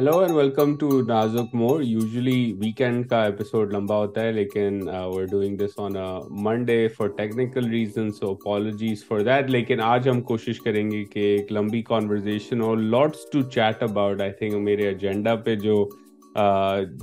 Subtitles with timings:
[0.00, 4.78] Hello and welcome to نازک مور usually weekend کا episode لمبا ہوتا ہے لیکن
[5.14, 5.96] we doing this on
[6.42, 11.20] Monday for technical reasons اور پالوجیز فار دیٹ لیکن آج ہم کوشش کریں گے کہ
[11.26, 15.76] ایک لمبی کانورزیشن اور lots to chat about I think میرے ایجنڈا پہ جو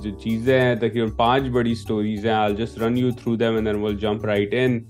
[0.00, 3.66] جو چیزیں ہیں تقریباً پانچ بڑی اسٹوریز ہیں I just run you through them and
[3.66, 4.82] then will jump right and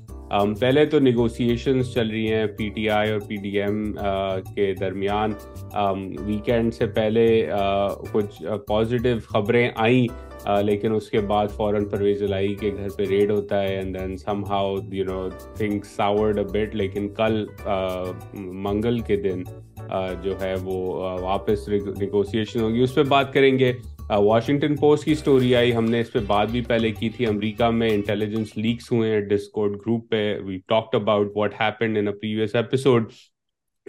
[0.30, 3.92] پہلے تو نیگوسیشنز چل رہی ہیں پی ٹی آئی اور پی ڈی ایم
[4.54, 5.32] کے درمیان
[6.26, 7.26] ویکینڈ سے پہلے
[8.12, 10.06] کچھ پازیٹیو خبریں آئیں
[10.62, 14.16] لیکن اس کے بعد فوراً پرویز الائی کے گھر پہ ریڈ ہوتا ہے and then
[14.16, 15.28] some how you know
[15.96, 17.44] ساورڈ a bit لیکن کل
[18.34, 19.42] منگل کے دن
[20.22, 20.80] جو ہے وہ
[21.20, 23.72] واپس نیگوسیشن ہوگی اس پہ بات کریں گے
[24.10, 27.68] واشنگٹن پوسٹ کی اسٹوری آئی ہم نے اس پہ بات بھی پہلے کی تھی امریکہ
[27.70, 32.54] میں انٹیلیجنس لیکس ہوئے ہیں ڈسکورڈ گروپ پہ we talk about what happened in previous
[32.54, 33.10] episode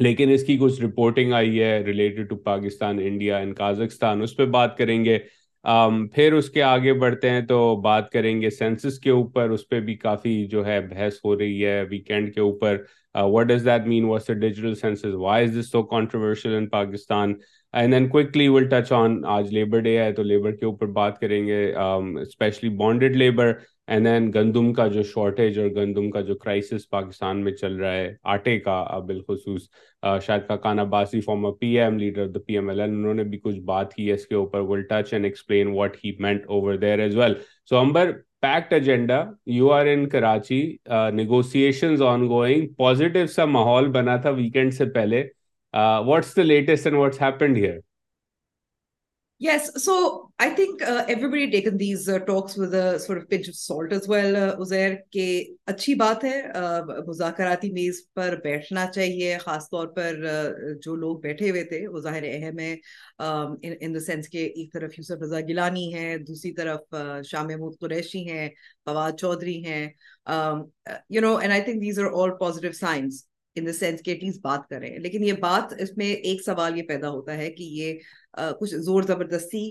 [0.00, 4.45] لیکن اس کی کچھ رپورٹنگ آئی ہے related to Pakistan India and Kazakhstan اس پہ
[4.47, 5.17] بات کریں گے
[5.65, 9.67] um, پھر اس کے آگے بڑھتے ہیں تو بات کریں گے سینسس کے اوپر اس
[9.69, 12.77] پہ بھی کافی جو ہے بحث ہو رہی ہے ویکینڈ کے اوپر
[13.15, 17.33] what does that mean what's digital census why is this so controversial in Pakistan
[17.73, 21.19] and then quickly will touch on آج لیبر ڈے ہے تو لیبر کے اوپر بات
[21.19, 21.63] کریں گے
[22.21, 23.53] especially bonded labour
[23.87, 27.93] and then گندم کا جو شارٹیج اور گندم کا جو کرائسس پاکستان میں چل رہا
[27.93, 29.69] ہے آٹے کا بالخصوص
[30.25, 33.13] Shahid Khaqan Abbasi former P M leader of the P M L N انہوں
[33.13, 36.11] نے بھی کچھ بات کی ہے اس کے اوپر will touch and explain what he
[36.19, 37.33] meant over there as well
[37.69, 39.23] so Amber packed agenda
[39.45, 40.61] you are in Karachi
[41.13, 45.23] negotiations on going positive سا ماحول بنا تھا ویکینڈ سے پہلے
[45.73, 46.61] مذاکراتی
[57.71, 60.15] بیس پر بیٹھنا چاہیے خاص طور پر
[60.83, 62.75] جو لوگ بیٹھے ہوئے تھے وہ ظاہر اہم ہے
[64.45, 66.95] ایک طرف یوسف رضا گیلانی ہے دوسری طرف
[67.25, 68.49] شاہ محمود قریشی ہیں
[68.85, 69.87] فواد چودھری ہیں
[73.55, 76.77] ان دا سینس کہ ایٹ لیسٹ بات کریں لیکن یہ بات اس میں ایک سوال
[76.77, 77.97] یہ پیدا ہوتا ہے کہ یہ
[78.59, 79.63] کچھ زور زبردستی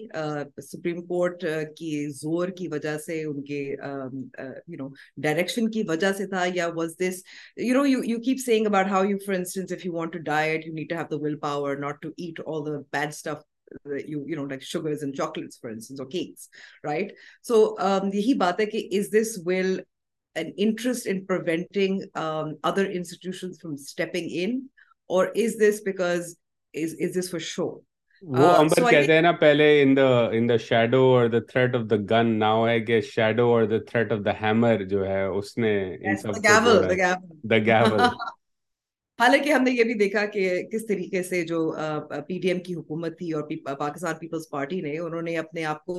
[0.62, 1.44] سپریم کورٹ
[1.76, 4.88] کی زور کی وجہ سے ان کے یو نو
[5.18, 7.22] ڈائریکشن کی وجہ سے تھا یا was this
[7.58, 10.66] you know you keep saying about how you for instance if you want to diet
[10.66, 13.48] you need to have the will power not to eat all the bad stuff
[14.62, 16.48] sugars and chocolates for instance اور cakes
[16.84, 17.12] right
[17.44, 17.64] so
[18.14, 19.78] یہی بات ہے کہ is this will
[20.36, 24.28] an interest in in, preventing um, other institutions from stepping
[25.08, 27.40] or is is is this this because for
[28.22, 30.58] Ambar کہتے ہیں نا پہلے
[30.58, 34.82] shadow اور threat of the gun now ہے کہ شیڈو اور دا تھریٹ آف ہیمر
[34.82, 37.98] جو ہے اس نے ان سب دا گیبر
[39.20, 40.62] حالانکہ ہم نے یہ بھی دیکھا کہ
[40.72, 41.58] کس طریقے سے جو
[42.28, 43.42] پی ڈی ایم کی حکومت تھی اور
[43.78, 45.99] پاکستان پیپلز پارٹی نے انہوں نے اپنے آپ کو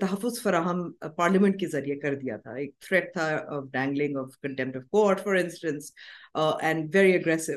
[0.00, 0.82] تحفظ فراہم
[1.16, 3.28] پارلیمنٹ کے ذریعے کر دیا تھا ایک تھریٹ تھا
[3.48, 5.92] of dangling of contempt of court for instance
[6.34, 7.56] and very aggressive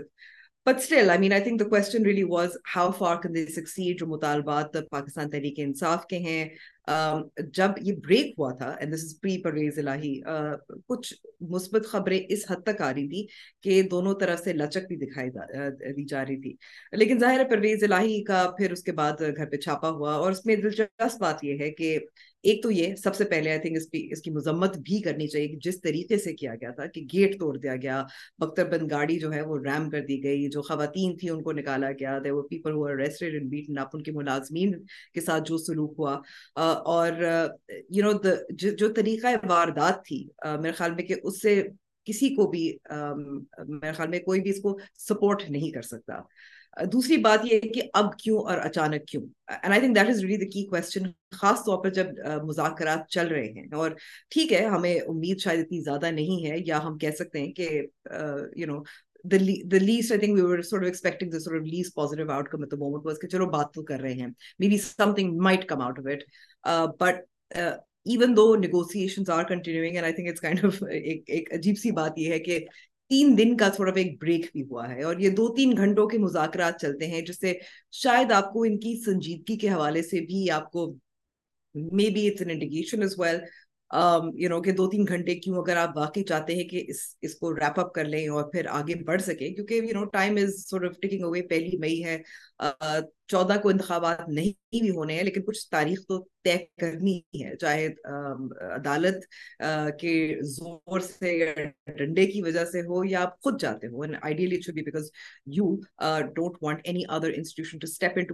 [0.66, 4.00] but still I mean I think the question really was how far can they succeed
[4.00, 6.44] جو مطالبات پاکستان تحریک انصاف کے ہیں
[6.88, 8.75] جب یہ بریک ہوا تھا
[9.22, 10.19] پری پرویز الہی
[10.88, 11.13] کچھ
[11.50, 13.25] مثبت خبریں اس حد تک آ رہی تھی
[13.62, 16.56] کہ دونوں طرف سے لچک بھی دکھائی دی جا رہی تھی
[16.94, 20.31] لیکن ظاہر ہے پرویز الہی کا پھر اس کے بعد گھر پہ چھاپا ہوا اور
[20.31, 21.97] اس میں دلچسپ بات یہ ہے کہ
[22.44, 25.56] ایک تو یہ سب سے پہلے آئی تھنک اس اس کی مذمت بھی کرنی چاہیے
[25.63, 28.03] جس طریقے سے کیا گیا تھا کہ گیٹ توڑ دیا گیا
[28.40, 31.51] بختر بند گاڑی جو ہے وہ ریم کر دی گئی جو خواتین تھیں ان کو
[31.51, 34.74] نکالا گیا وہ پیپل آپ ان کے ملازمین
[35.13, 36.19] کے ساتھ جو سلوک ہوا
[36.88, 37.22] اور
[37.90, 38.31] یو نو
[38.78, 40.24] جو طریقہ واردات تھی
[40.62, 41.62] میرے خیال میں کہ اس سے
[42.07, 42.66] کسی کو بھی
[43.68, 44.78] میرے خیال میں کوئی بھی اس کو
[45.00, 46.19] سپورٹ نہیں کر سکتا
[46.81, 49.24] دوسری بات یہ ہے کہ اب کیوں اور اچانک کیوں
[50.66, 51.03] کوشچن
[51.31, 52.06] خاص طور پر جب
[52.44, 53.91] مذاکرات چل رہے ہیں اور
[54.29, 57.81] ٹھیک ہے ہمیں امید شاید اتنی زیادہ نہیں ہے یا ہم کہہ سکتے ہیں کہ
[59.31, 60.17] کہ
[63.27, 64.27] چلو بات بات تو کر رہے ہیں
[71.27, 72.65] ایک عجیب سی یہ ہے کہ
[73.13, 76.18] تین دن کا تھوڑا ایک بریک بھی ہوا ہے اور یہ دو تین گھنٹوں کے
[76.18, 77.54] مذاکرات چلتے ہیں جس سے
[77.92, 80.94] شاید آپ کو ان کی سنجیدگی کے حوالے سے بھی آپ کو
[81.75, 83.42] maybe it's an
[84.50, 87.54] no کہ دو تین گھنٹے کیوں اگر آپ واقعی چاہتے ہیں کہ اس اس کو
[87.56, 90.86] ریپ اپ کر لیں اور پھر آگے بڑھ سکیں کیونکہ you know time is sort
[90.86, 92.18] of taking پہلی مئی ہے
[93.33, 97.88] چودہ کو انتخابات نہیں بھی ہونے ہیں لیکن کچھ تاریخ تو طے کرنی ہے چاہے
[98.75, 99.25] عدالت
[100.00, 100.13] کے
[100.48, 101.38] زور سے
[101.98, 105.10] ڈنڈے کی وجہ سے ہو یا آپ خود جاتے ہو and ideally should be because
[105.48, 105.75] you
[106.36, 108.34] don't want any other institution to step in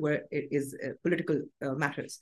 [1.03, 1.41] political
[1.77, 2.19] matters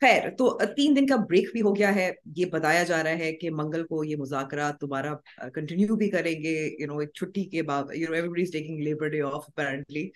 [0.00, 3.32] خیر تو تین دن کا بریک بھی ہو گیا ہے یہ بتایا جا رہا ہے
[3.32, 5.14] کہ منگل کو یہ مذاکرات دوبارہ
[5.54, 8.82] کنٹینیو بھی کریں گے یو نو ایک چھٹی کے بعد you know every is taking
[8.82, 10.08] labour day off apparently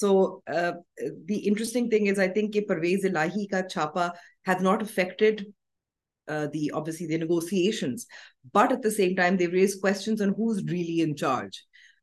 [0.00, 0.14] so
[1.28, 4.08] interesting thing is I think Pervaiz Elahi کا چھاپا
[4.48, 7.16] has not effectively
[7.16, 7.94] negotiation
[8.54, 9.88] but at the raise کو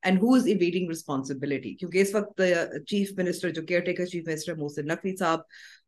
[0.04, 2.42] and who is avoiding responsibility کیونکہ اس وقت
[2.88, 5.39] چیف uh, منسٹر جو caretaker chief minister Mohsin Naqvi صاحب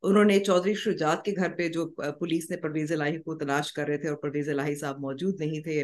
[0.04, 3.72] انہوں نے چودھری شجاعت کے گھر پہ جو uh, پولیس نے پرویز الہی کو تلاش
[3.74, 5.84] کر رہے تھے اور پرویز الہی صاحب موجود نہیں تھے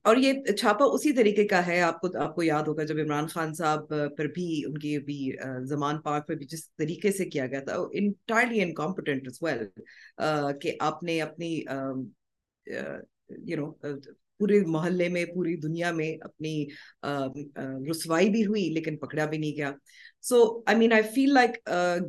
[0.03, 3.27] اور یہ چھاپا اسی طریقے کا ہے آپ کو آپ کو یاد ہوگا جب عمران
[3.27, 5.31] خان صاحب پر بھی ان کی بھی
[5.63, 9.65] زمان پار پر بھی جس طریقے سے کیا گیا تھا انٹائرلی انکمپٹنٹ ویل
[10.61, 11.63] کہ آپ نے اپنی
[14.39, 16.53] پورے محلے میں پوری دنیا میں اپنی
[17.89, 19.71] رسوائی بھی ہوئی لیکن پکڑا بھی نہیں گیا
[20.21, 20.41] so
[20.65, 21.57] I mean I feel like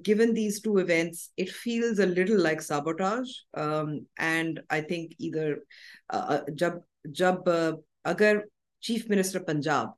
[0.06, 3.32] given these two events it feels a little like sabotage
[3.54, 6.72] and I think ادھر جب
[7.14, 7.48] جب
[8.04, 8.36] اگر
[8.82, 9.88] چیف منسٹر پنجاب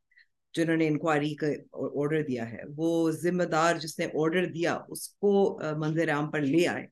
[0.54, 1.46] جنہوں نے انکوائری کا
[1.72, 3.10] آرڈر دیا ہے وہ
[3.10, 5.32] ذمہ دار جس نے آرڈر دیا اس کو
[5.76, 6.86] منظر عام پر لے آئے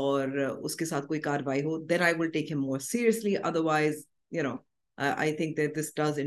[0.00, 3.60] اور اس کے ساتھ کوئی کاروائی ہو then I will take him more seriously otherwise
[3.60, 4.06] وائز
[4.98, 6.26] انتخابات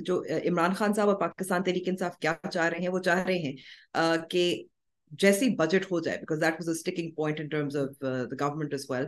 [0.00, 1.88] جو عمران خان صاحب اور پاکستان تحریک
[2.20, 3.56] کیا چاہ رہے ہیں وہ چاہ رہے ہیں
[4.30, 4.64] کہ
[5.10, 8.90] جیسی بجٹ ہو جائے as
[8.90, 9.08] well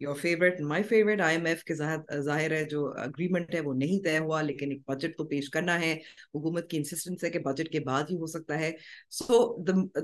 [0.00, 4.02] your favourite my favourite I M F کے ظاہر ہے جو اگریمنٹ ہے وہ نہیں
[4.04, 5.92] طے ہوا لیکن ایک بجٹ تو پیش کرنا ہے
[6.34, 8.70] حکومت کی انسسٹنس ہے کہ بجٹ کے بعد ہی ہو سکتا ہے
[9.10, 9.38] سو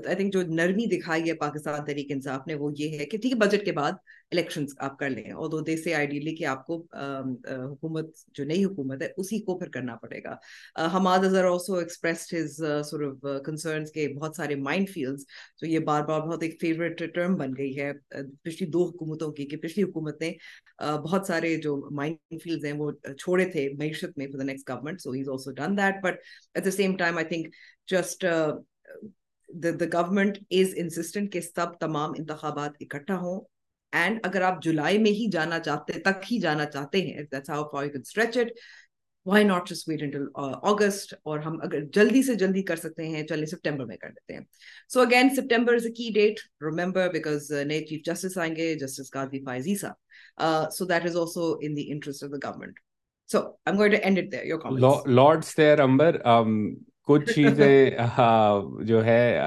[0.00, 3.33] آئی تھنک جو نرمی دکھائی ہے پاکستان تحریک انصاف نے وہ یہ ہے کہ ٹھیک
[3.33, 6.65] ہے بجٹ کے بعد الیکشنز آپ کر لیں اور دو دے سے آئیڈیلی کہ آپ
[6.67, 6.75] کو
[7.45, 8.15] حکومت
[8.33, 10.35] جو نئی حکومت ہے اسی کو پھر کرنا پڑے گا
[10.95, 15.25] Hammad Azhar also expressed his of concerns کے بہت سارے مائنڈ فیلڈس
[15.59, 17.91] تو یہ بار بار بہت ایک فیوریٹ ٹرم بن گئی ہے
[18.43, 20.31] پچھلی دو حکومتوں کی کہ پچھلی حکومت نے
[20.79, 25.01] بہت سارے جو مائنڈ فیلڈز ہیں وہ چھوڑے تھے معیشت میں for the next government
[25.01, 26.19] so has also done that but
[26.55, 27.55] at the same time I think
[27.87, 28.25] just
[29.93, 33.41] government is insistent کہ سب تمام انتخابات اکٹھا ہوں
[33.93, 37.23] اینڈ اگر آپ جولائی میں ہی جانا چاہتے تک ہی جانا چاہتے ہیں
[39.25, 40.25] why not wait until
[40.63, 44.33] August اور ہم اگر جلدی سے جلدی کر سکتے ہیں چلے سپٹمبر میں کر دیتے
[44.33, 44.41] ہیں
[44.89, 49.11] so again September is a key date remember because نئے چیف جسٹس آئیں گے justice
[49.11, 49.91] Qazi Faez Isa
[50.71, 52.79] so that is also in the interest of the government
[53.29, 56.17] so I going to and it there your lords there امبر
[57.07, 59.39] کچھ چیزیں جو ہے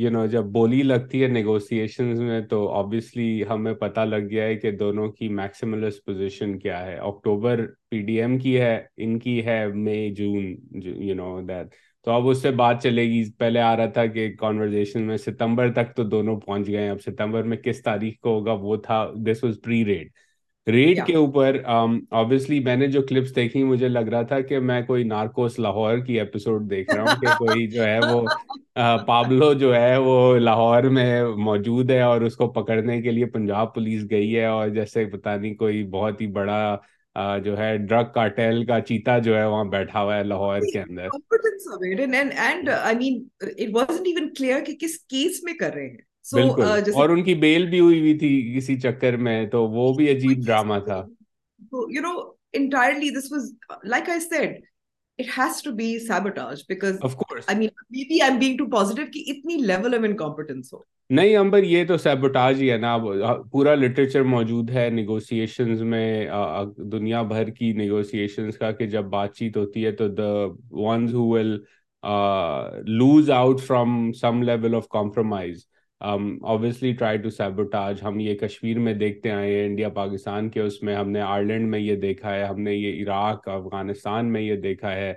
[0.00, 4.56] you نو جب بولی لگتی ہے نیگوسیشن میں تو آبویسلی ہمیں پتا لگ گیا ہے
[4.56, 9.44] کہ دونوں کی میکسیملس پوزیشن کیا ہے اکتوبر پی ڈی ایم کی ہے ان کی
[9.46, 10.54] ہے مئی جون
[11.00, 11.74] یو نو دیٹ
[12.06, 15.72] تو اب اس سے بات چلے گی پہلے آ رہا تھا کہ کانورزیشن میں ستمبر
[15.72, 19.44] تک تو دونوں پہنچ گئے اب ستمبر میں کس تاریخ کو ہوگا وہ تھا this
[19.44, 20.10] was pre red
[20.68, 21.98] red کے اوپر um,
[22.64, 26.18] میں نے جو کلپس دیکھی مجھے لگ رہا تھا کہ میں کوئی نارکوس لاہور کی
[26.18, 28.24] ایپیسوڈ دیکھ رہا ہوں کہ کوئی جو ہے وہ
[29.06, 33.74] پابلو جو ہے وہ لاہور میں موجود ہے اور اس کو پکڑنے کے لیے پنجاب
[33.74, 36.76] پولیس گئی ہے اور جیسے پتہ نہیں کوئی بہت ہی بڑا
[37.44, 41.08] جو ہے ڈرگ کارٹیل کا چیتا جو ہے وہاں بیٹھا ہوا ہے لاہور کے اندر
[44.74, 48.56] کس کیس میں کر رہے ہیں بالکل اور ان کی بیل بھی ہوئی ہوئی تھی
[48.56, 51.04] کسی چکر میں تو وہ بھی عجیب ڈراما تھا
[61.10, 62.96] نہیں تو سیبوٹاج ہی ہے نا
[63.52, 64.90] پورا لٹریچر موجود ہے
[65.80, 66.26] میں
[66.76, 70.30] دنیا بھر کی نیگوسیشنز کا کہ جب بات چیت ہوتی ہے تو the
[70.70, 71.36] ones who
[72.86, 75.66] loose out from some level of compromise
[78.02, 81.70] ہم یہ کشمیر میں دیکھتے آئے ہیں انڈیا پاکستان کے اس میں ہم نے آئرلینڈ
[81.70, 85.12] میں یہ دیکھا ہے ہم نے یہ عراق افغانستان میں یہ دیکھا ہے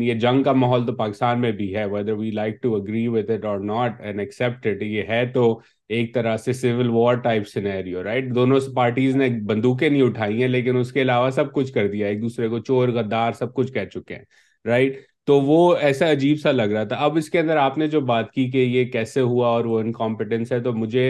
[0.00, 3.30] یہ جنگ کا ماحول تو پاکستان میں بھی ہے whether we like to agree with
[3.30, 5.60] it or not and it یہ ہے تو
[5.88, 10.48] ایک طرح سے civil war type scenario right دونوں پارٹیز نے بندوقیں نہیں اٹھائی ہیں
[10.48, 13.72] لیکن اس کے علاوہ سب کچھ کر دیا ایک دوسرے کو چور غدار سب کچھ
[13.72, 14.24] کہہ چکے ہیں
[14.64, 17.86] رائٹ تو وہ ایسا عجیب سا لگ رہا تھا اب اس کے اندر آپ نے
[17.88, 21.10] جو بات کی کہ یہ کیسے ہوا اور وہ انکمپٹنس ہے تو مجھے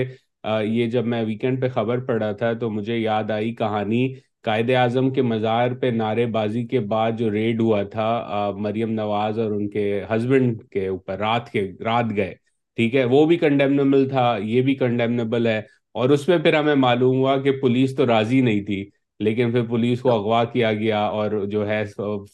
[0.64, 4.06] یہ جب میں ویکینڈ پہ خبر پڑا تھا تو مجھے یاد آئی کہانی
[4.42, 9.38] قائد اعظم کے مزار پہ نعرے بازی کے بعد جو ریڈ ہوا تھا مریم نواز
[9.38, 12.34] اور ان کے ہسبینڈ کے اوپر رات کے رات گئے
[12.78, 15.60] ٹھیک ہے وہ بھی کنڈیمنیبل تھا یہ بھی کنڈیمنیبل ہے
[15.94, 18.84] اور اس میں پھر ہمیں معلوم ہوا کہ پولیس تو راضی نہیں تھی
[19.24, 21.82] لیکن پھر پولیس کو اغوا کیا گیا اور جو ہے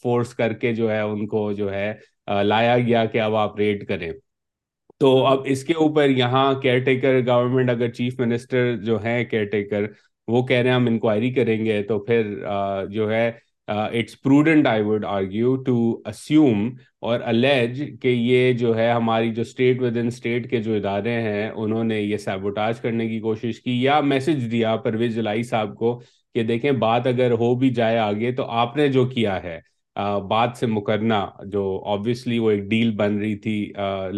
[0.01, 1.93] فورس کر کے جو ہے ان کو جو ہے
[2.43, 4.11] لایا گیا کہ اب آپ ریٹ کریں
[5.01, 9.45] تو اب اس کے اوپر یہاں کیئر ٹیکر گورنمنٹ اگر چیف منسٹر جو ہیں کیئر
[9.45, 9.85] ٹیکر
[10.27, 12.33] وہ کہہ رہے ہیں ہم انکوائری کریں گے تو پھر
[12.89, 13.31] جو ہے
[13.67, 15.77] it's prudent I would argue to
[16.05, 16.69] assume
[16.99, 21.21] اور الیج کہ یہ جو ہے ہماری جو اسٹیٹ ود ان اسٹیٹ کے جو ادارے
[21.21, 25.75] ہیں انہوں نے یہ سیبوٹاج کرنے کی کوشش کی یا میسج دیا پرویز جلائی صاحب
[25.75, 25.99] کو
[26.35, 29.59] کہ دیکھیں بات اگر ہو بھی جائے آگے تو آپ نے جو کیا ہے
[30.27, 33.71] بات سے مکرنا جو آبویسلی وہ ایک ڈیل بن رہی تھی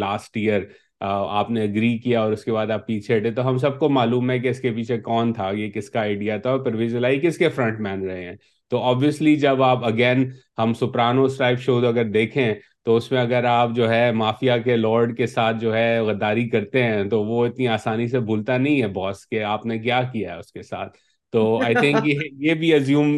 [0.00, 0.62] لاسٹ ایئر
[1.02, 3.90] آپ نے اگری کیا اور اس کے بعد آپ پیچھے ہٹے تو ہم سب کو
[3.90, 6.96] معلوم ہے کہ اس کے پیچھے کون تھا یہ کس کا آئیڈیا تھا اور پرویز
[6.96, 8.36] الائی کس کے فرنٹ مین رہے ہیں
[8.72, 12.54] تو آبویسلی جب آپ اگین ہم سپرانو ٹائپ شوز اگر دیکھیں
[12.84, 16.48] تو اس میں اگر آپ جو ہے مافیا کے لارڈ کے ساتھ جو ہے غداری
[16.50, 20.02] کرتے ہیں تو وہ اتنی آسانی سے بھولتا نہیں ہے باس کہ آپ نے کیا
[20.14, 20.98] کیا ہے اس کے ساتھ
[21.34, 22.08] تو آئی تھنک
[22.40, 23.18] یہ بھی assume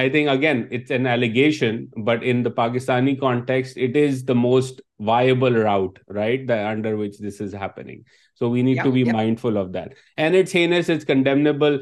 [0.00, 4.80] I think again it's an allegation but in the Pakistani context it is the most
[5.00, 8.00] viable route right the under which this is happening
[8.40, 11.78] so we need to be mindful of that and it's hence it's condemnable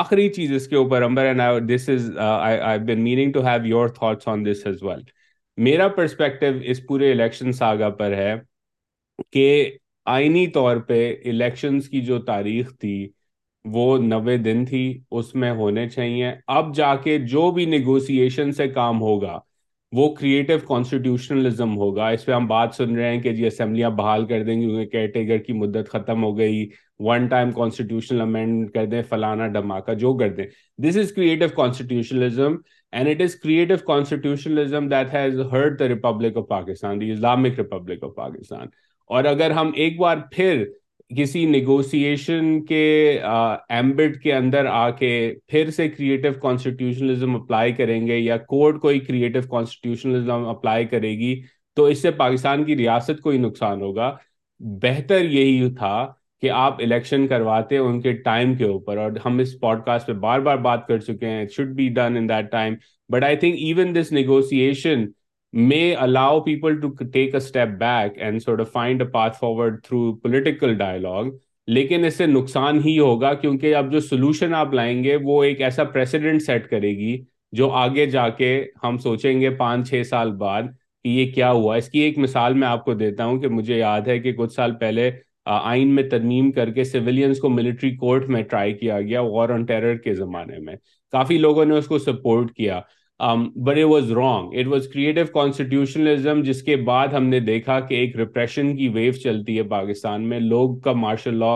[0.00, 3.88] آخری چیز اس کے اوپر امبر and this is I been meaning to have your
[3.88, 5.02] thoughts on this as well
[5.58, 8.34] میرا perspective اس پورے election saga پر ہے
[9.32, 9.70] کہ
[10.06, 13.08] آئینی طور پہ الیکشنس کی جو تاریخ تھی
[13.64, 14.82] وہ نوے دن تھی
[15.10, 19.38] اس میں ہونے چاہیے اب جا کے جو بھی نیگوسیشن سے کام ہوگا
[19.92, 24.24] وہ کریٹو کانسٹیٹیوشنلزم ہوگا اس پہ ہم بات سن رہے ہیں کہ جی اسمبلیاں بحال
[24.26, 26.68] کر دیں کیونکہ کیٹیگر کی مدت ختم ہو گئی
[27.00, 30.46] ون ٹائم کانسٹیٹیوشنل امینڈ کر دیں فلانا دھماکہ جو کر دیں
[30.78, 32.48] this is creative creative
[32.92, 33.36] and it is
[34.90, 35.40] that has
[35.78, 38.66] the republic of Pakistan the Islamic republic of Pakistan
[39.10, 40.64] اور اگر ہم ایک بار پھر
[41.10, 42.84] کسی نیگوسیشن کے
[43.22, 45.12] ایمبٹ کے اندر آ کے
[45.48, 51.34] پھر سے کریٹو کانسٹیٹیوشنلزم اپلائی کریں گے یا کورٹ کوئی کریٹو کانسٹیٹیوشنلزم اپلائی کرے گی
[51.76, 54.16] تو اس سے پاکستان کی ریاست کو ہی نقصان ہوگا
[54.82, 56.12] بہتر یہی تھا
[56.42, 60.12] کہ آپ الیکشن کرواتے ان کے ٹائم کے اوپر اور ہم اس پوڈ کاسٹ پہ
[60.20, 62.74] بار بار بات کر چکے ہیں should be done in that time
[63.10, 65.04] but I think even this negotiation
[65.52, 69.84] may allow people to take a step back and sort of find a path forward
[69.84, 71.30] through political dialogue
[71.68, 75.60] لیکن اس سے نقصان ہی ہوگا کیونکہ اب جو سولوشن آپ لائیں گے وہ ایک
[75.60, 77.16] ایسا پریسیڈنٹ سیٹ کرے گی
[77.52, 78.64] جو آگے جا کے
[78.84, 80.62] ہم سوچیں گے پانچ چھ سال بعد
[81.04, 83.78] کہ یہ کیا ہوا اس کی ایک مثال میں آپ کو دیتا ہوں کہ مجھے
[83.78, 85.10] یاد ہے کہ کچھ سال پہلے
[85.44, 89.64] آئین میں ترمیم کر کے سولینس کو ملٹری کورٹ میں ٹرائی کیا گیا وار آن
[89.64, 90.76] ٹیرر کے زمانے میں
[91.12, 92.80] کافی لوگوں نے اس کو سپورٹ کیا
[93.20, 97.94] but it was wrong it was creative constitutionalism جس کے بعد ہم نے دیکھا کہ
[97.94, 101.54] ایک ریپریشن کی ویو چلتی ہے پاکستان میں لوگ کا مارشل لا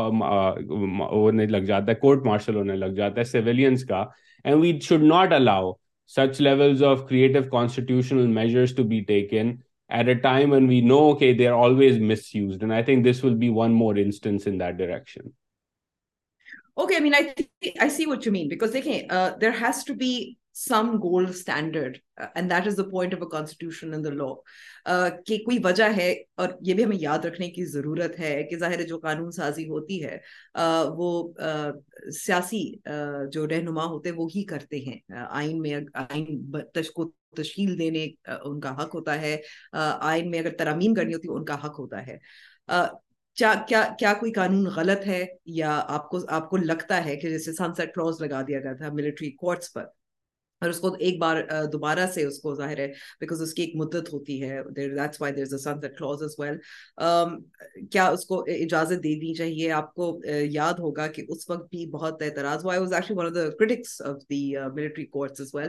[1.11, 4.05] ہونے لگ جاتا ہے کورٹ مارشل ہونے لگ جاتا ہے سویلینس کا
[4.45, 5.73] and we should not allow
[6.11, 9.55] such levels of creative constitutional measures to be taken
[9.91, 13.07] at a time and we know کہ they are always misuse and I think
[13.07, 15.29] this will be one more instance in that direction
[16.75, 19.01] okay I mean I I see what you mean because دیکھیں
[19.41, 20.17] there has to be
[20.57, 21.97] some gold standard
[22.35, 23.15] and that is the point
[25.27, 26.11] کہ کوئی وجہ ہے
[26.35, 30.03] اور یہ بھی ہمیں یاد رکھنے کی ضرورت ہے کہ ظاہر جو قانون سازی ہوتی
[30.05, 30.19] ہے
[30.97, 31.11] وہ
[32.17, 32.65] سیاسی
[33.33, 34.99] جو رہنما ہوتے ہیں وہ ہی کرتے ہیں
[35.29, 35.87] آئین
[35.95, 37.11] آئین میں کو
[37.37, 38.07] تشکیل دینے
[38.43, 39.37] ان کا حق ہوتا ہے
[39.73, 42.19] آئین میں اگر ترامیم کرنی ہوتی ہے ان کا حق ہوتا ہے
[43.37, 45.25] کیا کیا کیا کوئی قانون غلط ہے
[45.55, 48.73] یا آپ کو آپ کو لگتا ہے کہ جیسے سن سیٹ کراس لگا دیا گیا
[48.73, 49.85] تھا ملٹری کورٹس پر
[50.67, 51.37] اور اس کو ایک بار
[51.73, 52.87] دوبارہ سے اس کو ظاہر ہے
[53.21, 56.35] بیکاز اس کی ایک مدت ہوتی ہے that's why there is a sun clause as
[56.39, 56.59] well
[57.91, 60.09] کیا اس کو اجازت دے دی چاہیے آپ کو
[60.25, 64.01] یاد ہوگا کہ اس وقت بھی بہت اعتراض ہوا was actually one of the critics
[64.03, 64.43] of the
[64.75, 65.69] military courts as well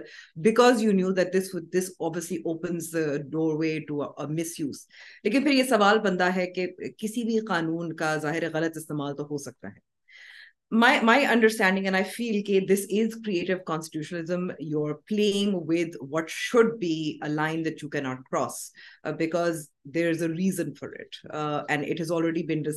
[0.41, 2.91] because you knew that this this obviously opens
[3.31, 4.01] doorway to
[4.29, 4.85] misuse
[5.23, 9.27] لیکن پھر یہ سوال بنتا ہے کہ کسی بھی قانون کا ظاہر غلط استعمال تو
[9.31, 9.86] ہو سکتا ہے
[10.71, 11.53] reason
[20.73, 21.15] forward
[22.11, 22.51] آلریڈیڈ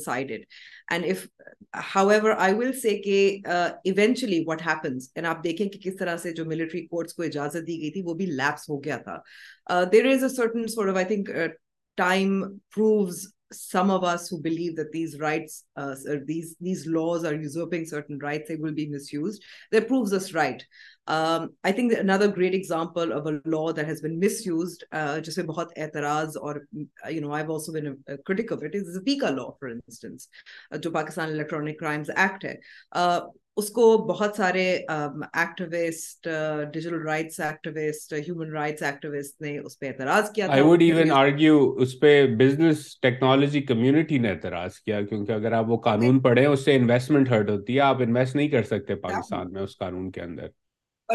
[0.91, 1.11] and
[4.47, 7.91] what happens آپ دیکھیں کہ کس طرح سے جو ملٹری کوٹس کو اجازت دی گئی
[7.91, 11.29] تھی وہ بھی لیپس ہو گیا تھا there is a think
[11.97, 12.43] time
[14.45, 14.79] great
[22.53, 23.11] example
[25.23, 26.55] جسے بہت اعتراض اور
[30.91, 31.83] پاکستان الیکٹرانک
[33.57, 36.27] اس کو بہت سارے activist
[36.73, 41.57] digital rights activist human rights activist نے اس پہ اعتراض کیا آئی ووڈ ایون آرگیو
[41.77, 46.65] اس پہ بزنس ٹیکنالوجی کمیونٹی نے اعتراض کیا کیونکہ اگر آپ وہ قانون پڑھیں اس
[46.65, 50.21] سے انویسٹمنٹ ہرٹ ہوتی ہے آپ انویسٹ نہیں کر سکتے پاکستان میں اس قانون کے
[50.21, 50.47] اندر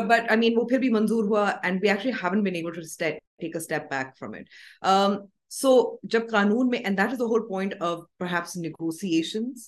[0.00, 2.81] بٹ آئی مین وہ پھر بھی منظور ہوا and we actually haven't been able to
[2.99, 5.19] take a step back from it
[5.57, 5.71] so
[6.05, 9.68] جب قانون میں and that is the whole point of perhaps negotiations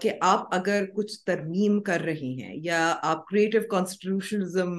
[0.00, 4.79] کہ آپ اگر کچھ ترمیم کر رہے ہیں یا آپ کریٹو کانسٹیٹیوشنزم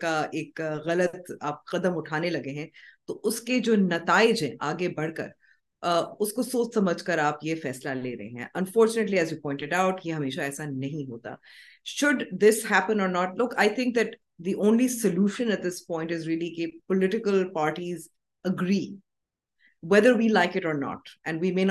[0.00, 2.66] کا ایک غلط آپ قدم اٹھانے لگے ہیں
[3.06, 5.28] تو اس کے جو نتائج ہیں آگے بڑھ کر
[5.82, 9.74] اس کو سوچ سمجھ کر آپ یہ فیصلہ لے رہے ہیں unfortunately as you pointed
[9.74, 11.34] out یہ ہمیشہ ایسا نہیں ہوتا
[11.86, 14.16] شوڈ دس ہیپن اور not look I think that
[14.38, 18.08] the only solution at this point is really کہ پولیٹیکل پارٹیز
[18.44, 18.84] اگری
[19.82, 20.66] ویدکٹر
[21.12, 21.68] پاک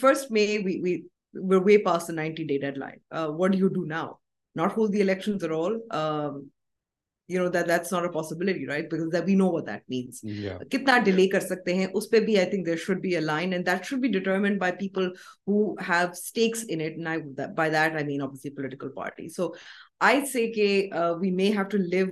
[0.00, 0.96] first me way
[3.28, 4.12] what you do now
[4.56, 4.86] not who
[7.28, 9.58] we know
[9.60, 10.20] that means
[10.70, 13.84] کتنا delay کر سکتے ہیں اس پہ I think there should be line and that
[13.84, 14.88] should be determined by
[18.50, 19.48] political party so
[20.00, 20.20] I
[20.52, 20.68] کہ
[21.20, 22.06] we may have to leave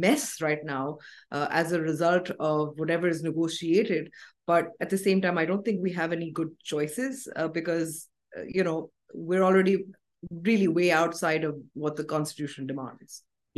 [0.00, 0.92] mess right now
[1.84, 3.10] result whatever
[3.90, 6.50] at the same time think we have any good
[8.66, 9.76] or already
[10.46, 11.44] really way outside
[11.76, 12.24] وٹوان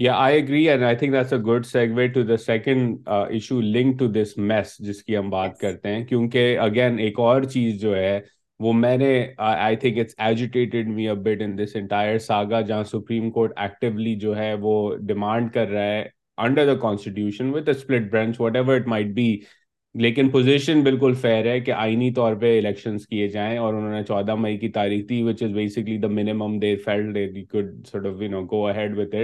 [0.00, 1.32] یا I agree ends
[4.78, 8.20] جس کی ہم بات کرتے ہیں کیونکہ again ایک اور چیز جو ہے
[8.60, 8.96] وہ میں
[14.54, 16.04] وہ ڈیمانڈ کر رہا ہے
[16.36, 17.50] انڈر دا کانسٹیوشن
[19.94, 24.58] لیکن پوزیشن بالکل فیئر ہے کہ آئنی طور پہ الیکشن کیے جائیں اور چودہ مئی
[24.58, 26.76] کی تاریخ تھی which is basically the minimum they
[27.54, 27.86] gave
[29.12, 29.24] it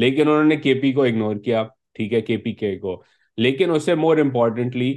[0.00, 1.64] لیکن انہوں نے کے پی کو اگنور کیا
[1.94, 3.02] ٹھیک ہے کے پی کے کو
[3.38, 4.92] لیکن اس سے more importantly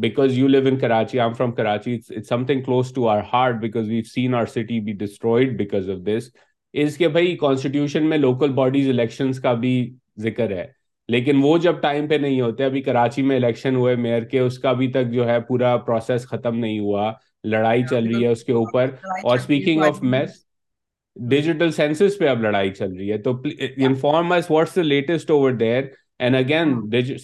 [0.00, 3.60] because you live in Karachi Karachi I from something close to our our heart
[3.60, 6.28] because because scene city be of this
[6.74, 9.74] اس کے بھائی کانسٹیٹیوشن میں لوکل باڈیز الیکشن کا بھی
[10.18, 10.66] ذکر ہے
[11.08, 14.58] لیکن وہ جب ٹائم پہ نہیں ہوتے ابھی کراچی میں الیکشن ہوئے میئر کے اس
[14.58, 17.12] کا ابھی تک جو ہے پورا پروسیس ختم نہیں ہوا
[17.44, 18.90] لڑائی چل رہی ہے اس کے اوپر
[19.24, 20.47] اور speaking of mess
[21.18, 23.32] digital census پہ اب لڑائی چل رہی ہے تو
[23.76, 25.82] inform us what's the latest over there
[26.18, 26.74] and again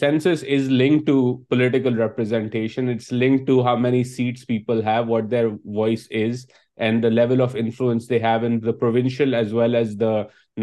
[0.00, 1.36] census is link to
[1.50, 7.02] political representation it's link to how many seats people have what their voice is and
[7.02, 10.14] the level of influence they have in the provincial as well as the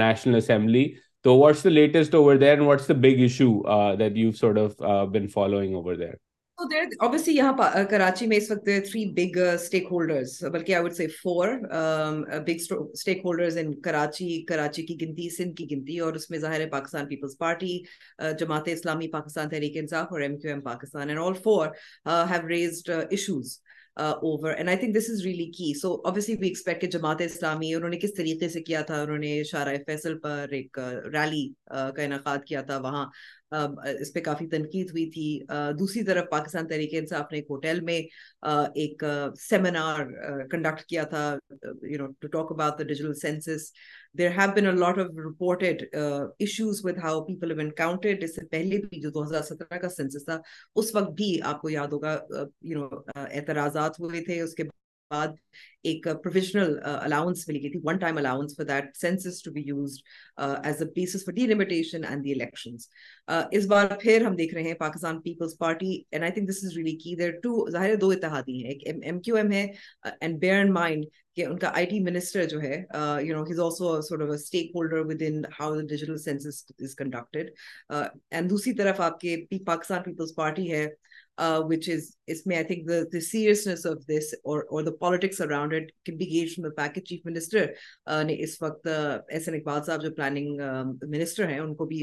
[0.00, 0.88] national assembly
[1.23, 3.51] تو what's the latest over there and what's the big issue
[3.99, 6.13] that you sort of been following over there
[6.62, 7.53] obviously یہاں
[7.89, 11.47] کراچی میں اس وقت three big stakeholders بلکہ I would say four
[12.47, 16.60] big stakeholders in Karachi Karachi کی گنتی سندھ کی گنتی اور اس میں ظاہر
[16.60, 17.79] ہے پاکستان پیپلز پارٹی
[18.39, 21.67] جماعت اسلامی پاکستان تحریک انصاف اور M Q M Pakistan and all four
[22.05, 23.60] have raised issues
[23.95, 27.75] over and I think this is really key so obviously we expect کہ جماعت اسلامی
[27.75, 30.79] انہوں نے کس طریقے سے کیا تھا انہوں نے شارۂ فیصل پر ایک
[31.13, 33.05] ریلی کا انعقاد کیا تھا وہاں
[33.51, 35.39] اس پہ کافی تنقید ہوئی تھی
[35.79, 37.99] دوسری طرف پاکستان تحریک انصاف نے ایک ہوٹل میں
[38.75, 39.03] ایک
[39.39, 40.05] سیمینار
[40.51, 41.23] کنڈکٹ کیا تھا
[41.81, 43.71] you know to talk about the digital census
[44.17, 48.45] there have been a lot of reported issues with how people have encountered اس سے
[48.45, 50.39] پہلے بھی جو دو ہزار سترہ کا سینسس تھا
[50.75, 52.17] اس وقت بھی آپ کو یاد ہوگا
[52.62, 54.63] یو نو اعتراضات ہوئے تھے اس کے
[55.12, 55.27] بعد
[55.84, 59.62] ایک پروفیشنل الاؤنس uh, ملی گئی تھی one time allowance for that census to be
[59.62, 62.88] used as a basis for delimitation and the elections
[63.51, 66.77] اس بار پھر ہم دیکھ رہے ہیں Pakistan Peoples party and I think this is
[66.77, 69.65] really key there to ظاہر دو اتحادی ہیں ایک ایم کیو ایم ہے
[70.05, 72.75] اینڈ بیئر اینڈ مائنڈ کہ ان کا آئی ٹی منسٹر جو ہے
[73.25, 76.17] you know he is also sort of a stakeholder with in how the digital
[76.19, 77.51] census is conducted
[77.91, 80.88] and دوسری طرف آپ کے پاکستان پیپلز پارٹی ہے
[81.67, 82.06] بھی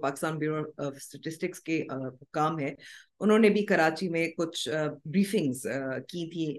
[0.00, 0.38] پاکستان
[1.92, 2.74] uh, کام ہے
[3.20, 4.68] انہوں نے بھی کراچی میں کچھ
[5.04, 6.30] بریفنگس uh, uh, کی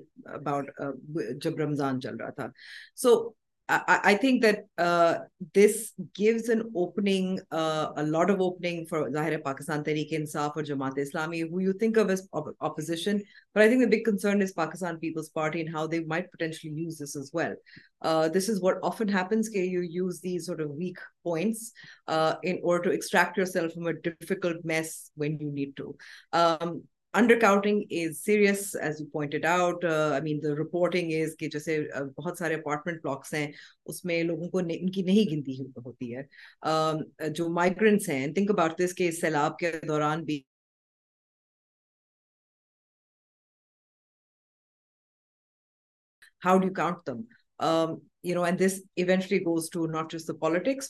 [1.41, 2.47] جب رمضان چل رہا تھا
[2.95, 3.31] so
[3.69, 4.65] I think that
[6.19, 7.37] gives an opening
[8.07, 15.33] lot of opening فارظر پاکستان طریقے انصاف اور جماعت اسلامیشن big concern is Pakistan Peoples
[15.33, 16.65] party اناؤ potential
[16.65, 17.53] well
[18.35, 19.49] this is what offence
[20.23, 20.99] these weak
[21.23, 21.73] points
[24.63, 25.93] mess when you need to
[27.91, 28.75] is serious
[30.59, 31.11] reporting
[32.53, 33.47] apartment blocks ہیں
[33.85, 39.71] اس میں لوگوں کو ان کی نہیں گنتی ہوتی ہے جو مائگرنٹس ہیں سیلاب کے
[39.87, 40.41] دوران بھی
[46.41, 47.21] how count them
[48.57, 48.79] this
[49.45, 50.89] goes to be just politics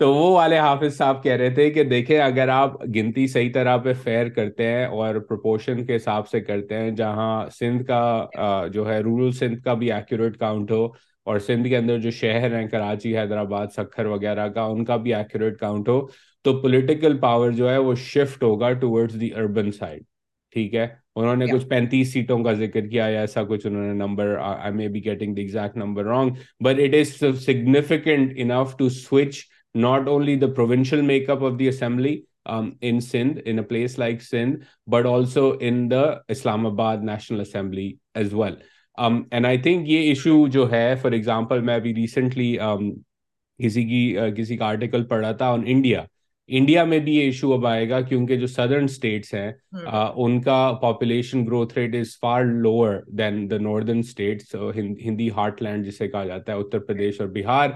[0.00, 3.76] تو وہ والے حافظ صاحب کہہ رہے تھے کہ دیکھیں اگر آپ گنتی صحیح طرح
[3.76, 8.88] پہ فیئر کرتے ہیں اور پروپورشن کے حساب سے کرتے ہیں جہاں سندھ کا جو
[8.88, 10.84] ہے رورل سندھ کا بھی ایکوریٹ کاؤنٹ ہو
[11.26, 15.14] اور سندھ کے اندر جو شہر ہیں کراچی حیدرآباد سکھر وغیرہ کا ان کا بھی
[15.14, 16.00] ایکوریٹ کاؤنٹ ہو
[16.44, 20.02] تو پولیٹیکل پاور جو ہے وہ شفٹ ہوگا ٹورڈز دی اربن سائڈ
[20.54, 20.88] ٹھیک ہے
[21.16, 24.72] انہوں نے کچھ پینتیس سیٹوں کا ذکر کیا یا ایسا کچھ انہوں نے number I
[24.72, 26.34] may be getting the exact number wrong
[26.60, 29.44] but it is significant enough to switch
[29.74, 31.00] not only the provincial
[36.28, 37.40] Islamabad national
[41.60, 42.56] میں ابھی ریسنٹلی
[43.58, 43.84] کسی
[44.36, 46.04] کسی کی کا آرٹیکل پڑھا تھا آن انڈیا
[46.48, 49.52] انڈیا میں بھی یہ ایشو اب آئے گا کیونکہ جو سدرن اسٹیٹس ہیں
[50.14, 54.54] ان کا population growth rate is far lower than the northern states
[54.76, 57.68] Hindi heartland جسے کہا جاتا ہے اتر پردیش اور بہار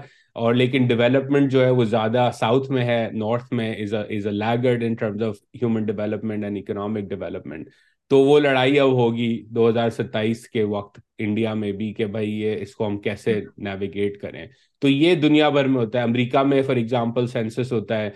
[0.35, 4.83] اور لیکن ڈیولپمنٹ جو ہے وہ زیادہ ساؤتھ میں ہے نارتھ میں is a laggard
[4.83, 7.69] in terms of human development and economic development
[8.11, 12.31] تو وہ لڑائی اب ہوگی دو ہزار ستائیس کے وقت انڈیا میں بھی کہ بھائی
[12.31, 14.45] یہ اس کو ہم کیسے نیویگیٹ کریں
[14.81, 18.09] تو یہ دنیا بھر میں ہوتا ہے امریکہ میں فار ایگزامپل سینسس ہوتا ہے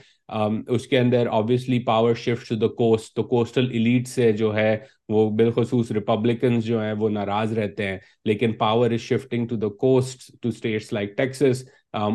[0.68, 4.78] اس کے اندر obviously power shift to the coast تو کوسٹل ایلیٹ سے جو ہے
[5.10, 9.70] وہ بالخصوص ریپبلکنس جو ہیں وہ ناراض رہتے ہیں لیکن power is shifting to the
[9.78, 11.64] coast to states like Texas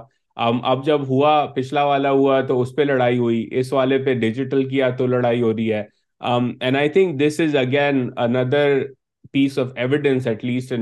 [0.37, 4.69] اب جب ہوا پچھلا والا ہوا تو اس پہ لڑائی ہوئی اس والے پہ ڈیجیٹل
[4.69, 5.85] کیا تو لڑائی ہو رہی ہے
[8.17, 8.83] اندر
[9.33, 10.73] piece of evidence at least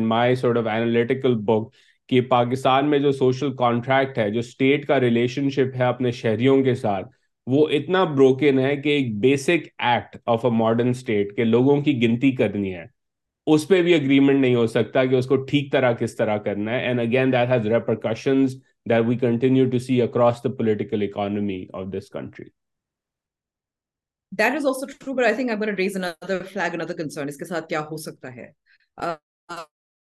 [0.56, 1.74] of analytical book
[2.08, 6.62] کہ پاکستان میں جو سوشل کانٹریکٹ ہے جو اسٹیٹ کا ریلیشن شپ ہے اپنے شہریوں
[6.64, 7.06] کے ساتھ
[7.46, 12.00] وہ اتنا بروکن ہے کہ ایک basic act of a modern state کے لوگوں کی
[12.02, 12.84] گنتی کرنی ہے
[13.46, 16.70] اس پہ بھی اگریمنٹ نہیں ہو سکتا کہ اس کو ٹھیک طرح کس طرح کرنا
[16.70, 18.56] ہے and again that has repercussions
[18.90, 22.48] that we continue to see across the political economy of this country
[24.32, 27.28] That is also true, but I think I'm going to raise another flag, another concern.
[27.28, 28.50] اس کے ساتھ کیا ہو سکتا ہے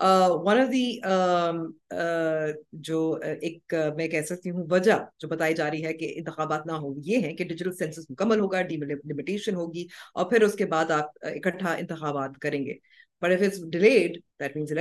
[0.00, 1.18] one of the جو
[2.72, 3.18] جو
[3.40, 5.26] ایک میں کہہ سکتی ہوں وجہ
[5.26, 8.62] بتائی جا رہی ہے کہ انتخابات نہ ہو یہ ہے کہ ڈیجیٹل سینسس مکمل ہوگا
[8.62, 12.74] ڈیمیٹیشن ہوگی اور پھر اس کے بعد آپ اکٹھا انتخابات کریں گے
[13.22, 14.72] but it's delayed that means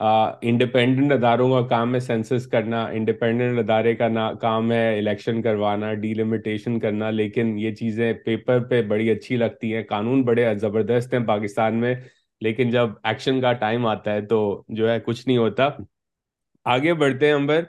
[0.00, 4.32] independent اداروں کا کام ہے سینسس کرنا انڈیپینڈنٹ ادارے کا
[4.40, 9.82] کام ہے الیکشن کروانا ڈیلیمیٹیشن کرنا لیکن یہ چیزیں پیپر پہ بڑی اچھی لگتی ہیں
[9.82, 11.94] قانون بڑے زبردست ہیں پاکستان میں
[12.42, 14.40] لیکن جب ایکشن کا ٹائم آتا ہے تو
[14.68, 15.68] جو ہے کچھ نہیں ہوتا
[16.66, 17.62] آگے بڑھتے ہیں امبر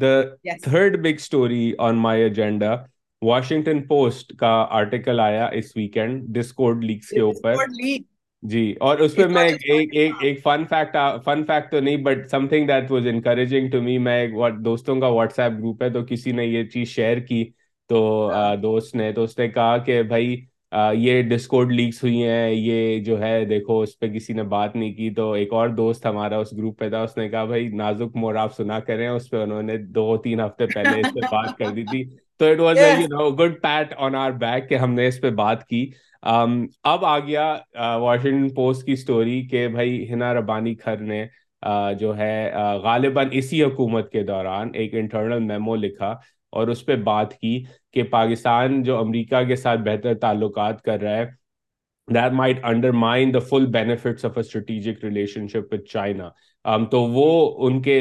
[0.00, 0.20] the
[0.62, 2.74] third big story on my agenda
[3.22, 7.54] Washington Post کا آرٹیکل آیا اس ویکینڈ ڈسکوڈ لیکس لیگس کے اوپر
[8.42, 12.66] جی اور اس پہ میں ایک فن فن فیکٹ فیکٹ تو نہیں but something
[12.66, 14.26] that was encouraging to me میں
[14.60, 17.44] دوستوں کا واٹس ایپ گروپ ہے تو کسی نے یہ چیز شیئر کی
[17.90, 18.00] تو
[18.32, 20.36] ہاں۔ دوست نے تو اس نے کہا کہ بھائی
[20.72, 24.92] یہ ڈسکوڈ لیکس ہوئی ہیں یہ جو ہے دیکھو اس پہ کسی نے بات نہیں
[24.92, 28.16] کی تو ایک اور دوست ہمارا اس گروپ پہ تھا اس نے کہا بھائی نازک
[28.16, 31.58] مور آپ سنا کریں اس پہ انہوں نے دو تین ہفتے پہلے اس پہ بات
[31.58, 32.04] کر دی تھی
[32.40, 33.28] تو it was a
[33.38, 35.86] good pat on our back کہ ہم نے اس پہ بات کی
[36.22, 41.24] اب آ گیا واشنگٹن پوسٹ کی سٹوری کہ بھائی ہنا ربانی کھر نے
[41.98, 42.52] جو ہے
[42.82, 46.14] غالباً اسی حکومت کے دوران ایک انٹرنل میمو لکھا
[46.52, 51.16] اور اس پہ بات کی کہ پاکستان جو امریکہ کے ساتھ بہتر تعلقات کر رہا
[51.16, 51.26] ہے
[52.08, 56.28] that might undermine the full benefits of a strategic relationship with China
[56.64, 57.28] Um, تو وہ
[57.66, 58.01] ان کے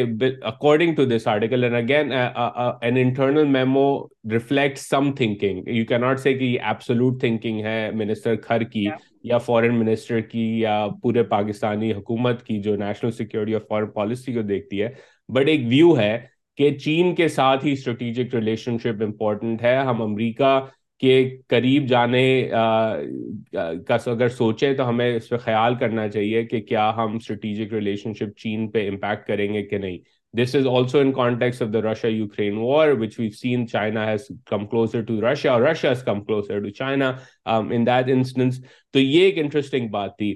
[0.43, 3.86] according to this article and again an internal memo
[4.31, 8.86] reflect some thinking you کی ناٹ سی کہ ایبسولوٹ تھنکنگ ہے minister Khar کی
[9.23, 14.34] یا فورن minister کی یا پورے پاکستانی حکومت کی جو نیشنل سیکورٹی اور فورن پالیسی
[14.34, 14.89] کو دیکھتی ہے
[15.29, 16.17] بٹ ایک ویو ہے
[16.57, 18.36] کہ چین کے ساتھ ہی اسٹریٹیجک
[18.81, 20.60] شپ امپورٹنٹ ہے ہم امریکہ
[21.01, 21.17] کے
[21.49, 27.15] قریب جانے کا اگر سوچیں تو ہمیں اس پہ خیال کرنا چاہیے کہ کیا ہم
[27.15, 27.73] اسٹریٹیجک
[28.17, 29.97] شپ چین پہ امپیکٹ کریں گے کہ نہیں
[30.34, 34.65] this is also in context of the Russia Ukraine war which seen China has come
[34.65, 37.12] closer to Russia اور Russia come closer to China
[37.45, 38.62] in that instance
[38.93, 40.34] تو یہ ایک انٹرسٹنگ بات تھی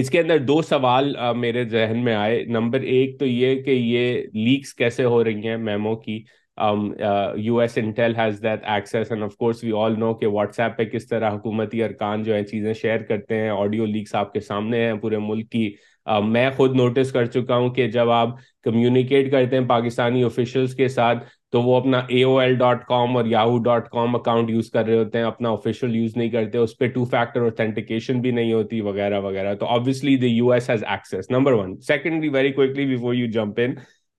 [0.00, 4.22] اس کے اندر دو سوال میرے ذہن میں آئے نمبر ایک تو یہ کہ یہ
[4.34, 6.22] لیکس کیسے ہو رہی ہیں میمو کی
[6.58, 9.64] U S intel has that x and of course
[9.98, 13.50] know کہ واٹس ایپ پہ کس طرح حکومتی ارکان جو ہیں چیزیں شیئر کرتے ہیں
[13.50, 15.70] آڈیو لیکس آپ کے سامنے ہیں پورے ملک کی
[16.06, 18.36] uh, میں خود نوٹس کر چکا ہوں کہ جب آپ
[18.64, 23.16] کمیونیکیٹ کرتے ہیں پاکستانی آفیشلس کے ساتھ تو وہ اپنا A O L dot com
[23.16, 26.58] اور Yahoo dot com account use کر رہے ہوتے ہیں اپنا آفیشیل یوز نہیں کرتے
[26.58, 30.70] اس پہ ٹو فیکٹر اوتھینٹیکیشن بھی نہیں ہوتی وغیرہ وغیرہ تو obviously the U S
[30.70, 33.74] has access number one secondly very quickly before you jump in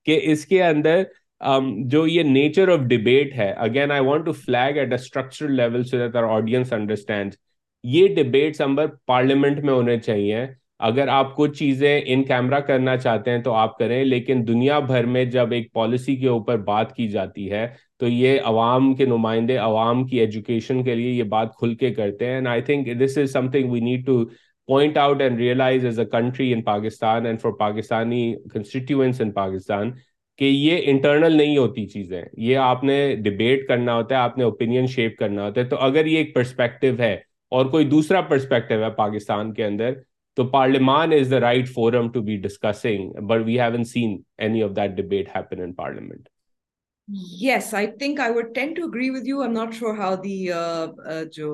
[0.08, 1.04] کہ اس کے اندر
[1.42, 5.84] Um, جو یہ نیچر آف ڈبیٹ ہے again I want to flag at a level
[5.84, 7.36] so that our audience understand
[7.84, 8.62] یہ debates
[9.06, 10.46] parliament میں ہونے چاہیے
[10.80, 15.06] اگر آپ کچھ چیزیں ان کیمرا کرنا چاہتے ہیں تو آپ کریں لیکن دنیا بھر
[15.06, 17.68] میں جب ایک پالیسی کے اوپر بات کی جاتی ہے
[18.00, 22.28] تو یہ عوام کے نمائندے عوام کی ایجوکیشن کے لیے یہ بات کھل کے کرتے
[22.28, 24.24] ہیں I think this is something we need to
[24.70, 29.92] point out and realize as a country in Pakistan and for Pakistani constituents in Pakistan
[30.42, 34.44] کہ یہ انٹرنل نہیں ہوتی چیزیں یہ آپ نے ڈبیٹ کرنا ہوتا ہے آپ نے
[34.44, 37.14] اوپینین شیپ کرنا ہوتا ہے تو اگر یہ ایک پرسپیکٹو ہے
[37.52, 39.94] اور کوئی دوسرا پرسپیکٹو ہے پاکستان کے اندر
[40.38, 44.76] تو پارلیمان is the right forum to be discussing but we have seen any of
[44.76, 46.30] that debate happen in parliament
[47.42, 50.38] yes I think I would tend to agree with you I'm not sure how the
[51.34, 51.52] جو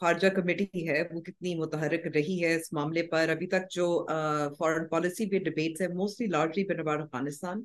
[0.00, 3.88] خارجہ committee ہے وہ کتنی متحرک رہی ہے اس معاملے پر ابھی تک جو
[4.58, 7.64] فارن پالیسی پہ ڈبیٹس ہیں mostly largely been about Afghanistan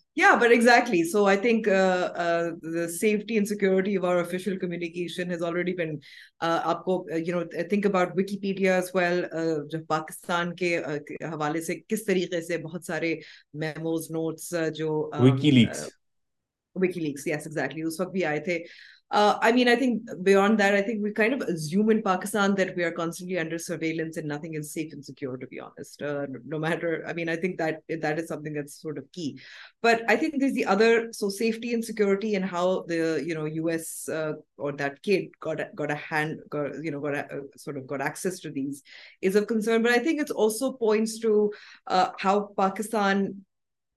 [0.17, 1.21] آپ کو
[9.87, 10.79] پاکستان کے
[11.21, 13.15] حوالے سے کس طریقے سے بہت سارے
[13.53, 15.11] میموز نوٹس جو
[17.83, 18.63] اس وقت بھی آئے تھے
[19.11, 19.63] but
[30.07, 32.83] I think the other so safety and security and how
[32.85, 34.09] know U S
[40.03, 41.25] دیٹسو points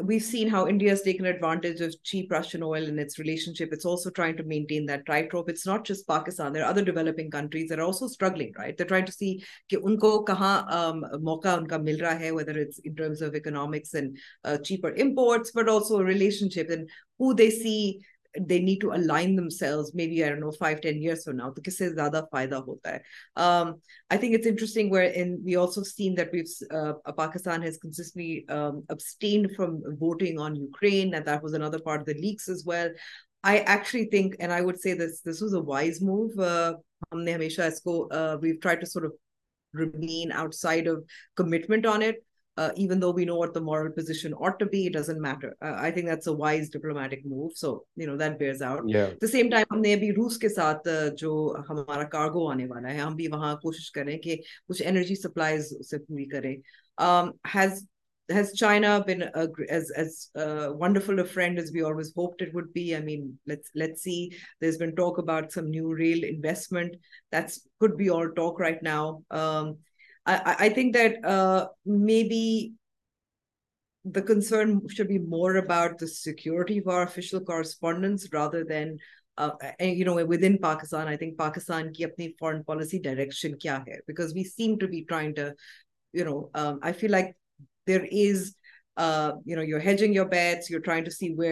[0.00, 1.38] other developing
[8.90, 9.38] right سی
[9.82, 12.30] ان کو کہاں موقع مل رہا ہے
[18.34, 21.52] they need to align themselves maybe I know five ten years for now
[21.52, 22.98] تو کس سے زیادہ فائدہ ہوتا ہے
[23.36, 26.42] I think it's interesting where in we also seen that we
[27.16, 28.40] Pakistan has constantly
[28.48, 32.92] abstained from voting on Ukraine and that was اندر part the legs as well
[33.42, 36.28] I actually think and I would say this this was a wise move
[37.12, 37.98] ہم نے ہمیشہ اس کو
[38.42, 39.16] we try to sort of
[39.74, 41.04] remain outside of
[41.36, 42.24] commitment on it
[42.58, 43.28] ہم بھی
[53.62, 54.36] کوشش کریں کہ
[54.68, 55.72] کچھ انرجی سپلائیز
[56.08, 56.56] پوری کریں
[71.86, 72.68] may be
[74.04, 78.96] the concern should be more about the security فارشل correspondence rather than
[79.78, 83.96] in Pakistan Pakistan کی اپنی فارن پالیسی ڈائریکشن کیا ہے
[88.98, 90.14] پاکستان
[91.26, 91.48] میں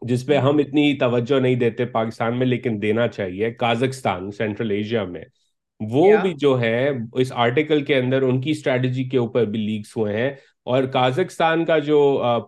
[0.01, 5.03] جس پہ ہم اتنی توجہ نہیں دیتے پاکستان میں لیکن دینا چاہیے کازکستان سینٹرل ایشیا
[5.03, 5.23] میں
[5.91, 6.89] وہ بھی جو ہے
[7.13, 10.31] اس آرٹیکل کے اندر ان کی اسٹریٹجی کے اوپر بھی لیکس ہوئے ہیں
[10.69, 11.99] اور کازکستان کا جو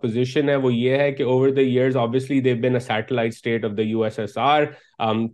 [0.02, 4.02] پوزیشن ہے وہ یہ ہے کہ over the years a satellite state of the U
[4.02, 4.64] S S R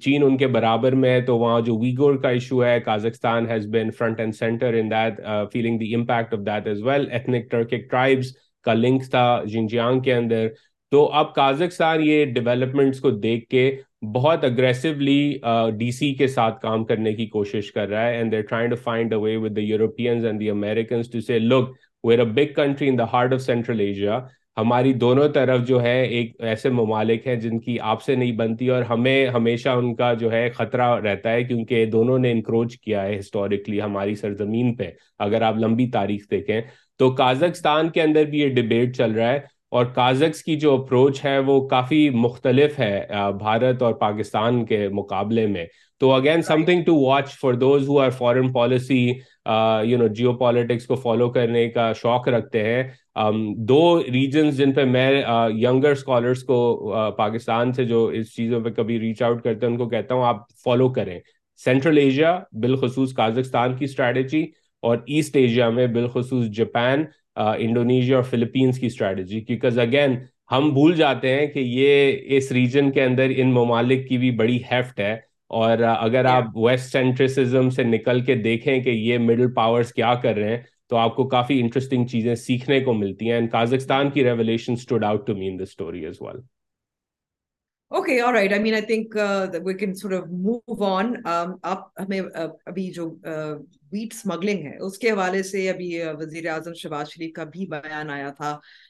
[0.00, 3.66] چین ان کے برابر میں ہے تو وہاں جو ویگور کا ایشو ہے Kazakhstan has
[3.66, 5.20] been front and centre in that
[5.52, 8.32] feeling the impact of that as well ethnic Turkic tribes
[8.66, 10.48] کا لنک تھا جنجیانگ کے اندر
[10.92, 13.70] تو اب کازکستان یہ ڈیولپمنٹس کو دیکھ کے
[14.14, 15.38] بہت اگریسولی
[15.78, 18.76] ڈی سی کے ساتھ کام کرنے کی کوشش کر رہا ہے and they trying to
[18.76, 21.76] find a way with the Europeans and the Americans to say look
[22.04, 24.18] we're a big country in the heart of central Asia
[24.56, 28.68] ہماری دونوں طرف جو ہے ایک ایسے ممالک ہیں جن کی آپ سے نہیں بنتی
[28.68, 33.02] اور ہمیں ہمیشہ ان کا جو ہے خطرہ رہتا ہے کیونکہ دونوں نے انکروچ کیا
[33.02, 34.90] ہے ہسٹوریکلی ہماری سرزمین پہ
[35.18, 36.60] اگر آپ لمبی تاریخ دیکھیں
[37.00, 39.40] تو کازکستان کے اندر بھی یہ ڈبیٹ چل رہا ہے
[39.70, 43.06] اور کازکس کی جو اپروچ ہے وہ کافی مختلف ہے
[43.38, 45.64] بھارت اور پاکستان کے مقابلے میں
[46.00, 49.12] تو again something to watch for those who are foreign policy
[49.84, 52.82] you know geopolitics کو فالو کرنے کا شوق رکھتے ہیں
[53.68, 53.80] دو
[54.02, 55.10] ریجنس جن پہ میں
[55.58, 56.58] ینگر اسکالرس کو
[57.18, 60.24] پاکستان سے جو اس چیزوں پہ کبھی ریچ آؤٹ کرتے ہیں ان کو کہتا ہوں
[60.24, 61.18] آپ فالو کریں
[61.60, 64.42] سینٹرل ایشیا بالخصوص کازکستان کی اسٹریٹجی
[64.82, 67.04] اور ایسٹ ایشیا میں بالخصوص جاپان
[67.36, 70.16] انڈونیشیا اور فلپینس کی اسٹریٹجی بیکاز اگین
[70.50, 74.58] ہم بھول جاتے ہیں کہ یہ اس ریجن کے اندر ان ممالک کی بھی بڑی
[74.72, 75.16] ہیفٹ ہے
[75.50, 80.34] اور اگر آپ ویسٹ سینٹریسزم سے نکل کے دیکھیں کہ یہ مڈل پاورز کیا کر
[80.34, 84.24] رہے ہیں تو آپ کو کافی انٹرسٹنگ چیزیں سیکھنے کو ملتی ہیں اینڈ کازکستان کی
[84.24, 86.40] revelation stood out to me the story as well
[87.92, 89.16] okay اور right I mean I think
[89.64, 95.10] we can sure move on آپ ہمیں ابھی جو ویٹ uh, اسمگلنگ ہے اس کے
[95.10, 98.58] حوالے سے ابھی uh, وزیر اعظم شہباز شریف کا بھی بیان آیا تھا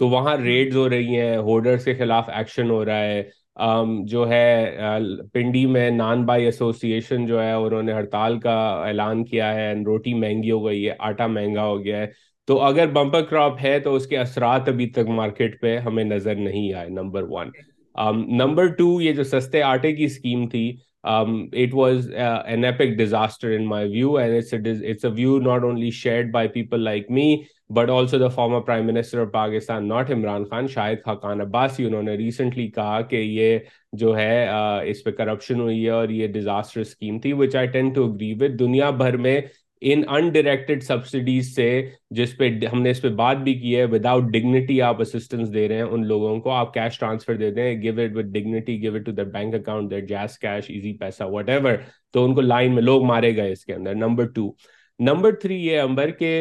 [0.00, 4.78] تو وہاں ریڈز ہو رہی ہیں ہولڈرس کے خلاف ایکشن ہو رہا ہے جو ہے
[5.32, 8.56] پنڈی میں نان بائی ایسوسی ایشن جو ہے انہوں نے ہڑتال کا
[8.86, 12.06] اعلان کیا ہے روٹی مہنگی ہو گئی ہے آٹا مہنگا ہو گیا ہے
[12.48, 16.34] تو اگر بمپر کراپ ہے تو اس کے اثرات ابھی تک مارکیٹ پہ ہمیں نظر
[16.34, 17.50] نہیں آئے نمبر ون
[18.36, 20.76] نمبر ٹو یہ جو سستے آٹے کی اسکیم تھی
[21.04, 22.90] like
[27.10, 27.36] me
[27.70, 32.02] but also the former prime minister of Pakistan not Imran Khan Shahid Khaqan Abbasi انہوں
[32.02, 33.58] نے ریسنٹلی کہا کہ یہ
[33.92, 34.48] جو ہے
[34.84, 38.34] اس پہ کرپشن ہوئی ہے اور یہ ڈیزاسٹر اسکیم تھی which I tend to agree
[38.34, 39.40] with دنیا بھر میں
[39.82, 41.68] ان انڈائریکٹڈ سبسڈیز سے
[42.10, 45.66] جس پہ ہم نے اس پہ بات بھی کی ہے وداؤٹ ڈگنیٹی آپ اسسٹنس دے
[45.68, 48.98] رہے ہیں ان لوگوں کو آپ cash transfer give give it it dignity
[48.98, 51.76] to their bank account جیس کیش ایزی پیسہ وٹ ایور
[52.12, 54.50] تو ان کو لائن میں لوگ مارے گئے اس کے اندر نمبر ٹو
[55.00, 56.41] نمبر تھری یہ امبر کے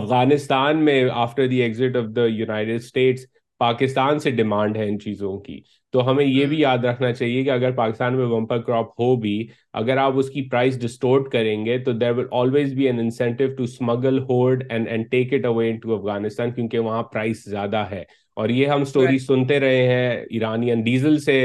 [0.00, 3.26] افغانستان میں after the exit of the United States
[3.60, 5.60] Pakistan سے ڈیمانڈ ہے ان چیزوں کی
[5.94, 9.36] تو ہمیں یہ بھی یاد رکھنا چاہیے کہ اگر پاکستان میں کراپ ہو بھی
[9.72, 13.54] اگر آپ اس کی پرائز ڈسٹورٹ کریں گے تو there will always be an incentive
[13.54, 18.04] to smuggle hold and and take it away to Afghanistan کیونکہ وہاں پرائز زیادہ ہے
[18.36, 21.38] اور یہ ہم اسٹوری سنتے رہے ہیں ایرانین ڈیزل سے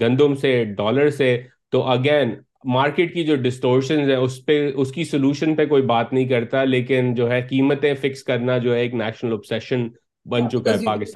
[0.00, 1.36] گندم سے ڈالر سے
[1.70, 2.34] تو اگین
[2.64, 6.64] مارکیٹ کی جو ڈسٹورشنز ہیں اس پہ اس کی سولوشن پہ کوئی بات نہیں کرتا
[6.64, 9.88] لیکن جو ہے قیمتیں فکس کرنا جو ہے ایک نیشنل اوبسیشن
[10.26, 11.14] یہ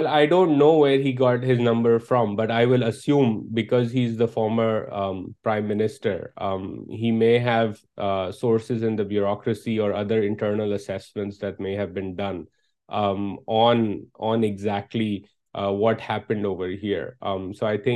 [6.92, 8.70] ہی مے ہیو سورس
[9.46, 10.76] بسی اور other internal
[15.54, 17.96] what happened over ہرک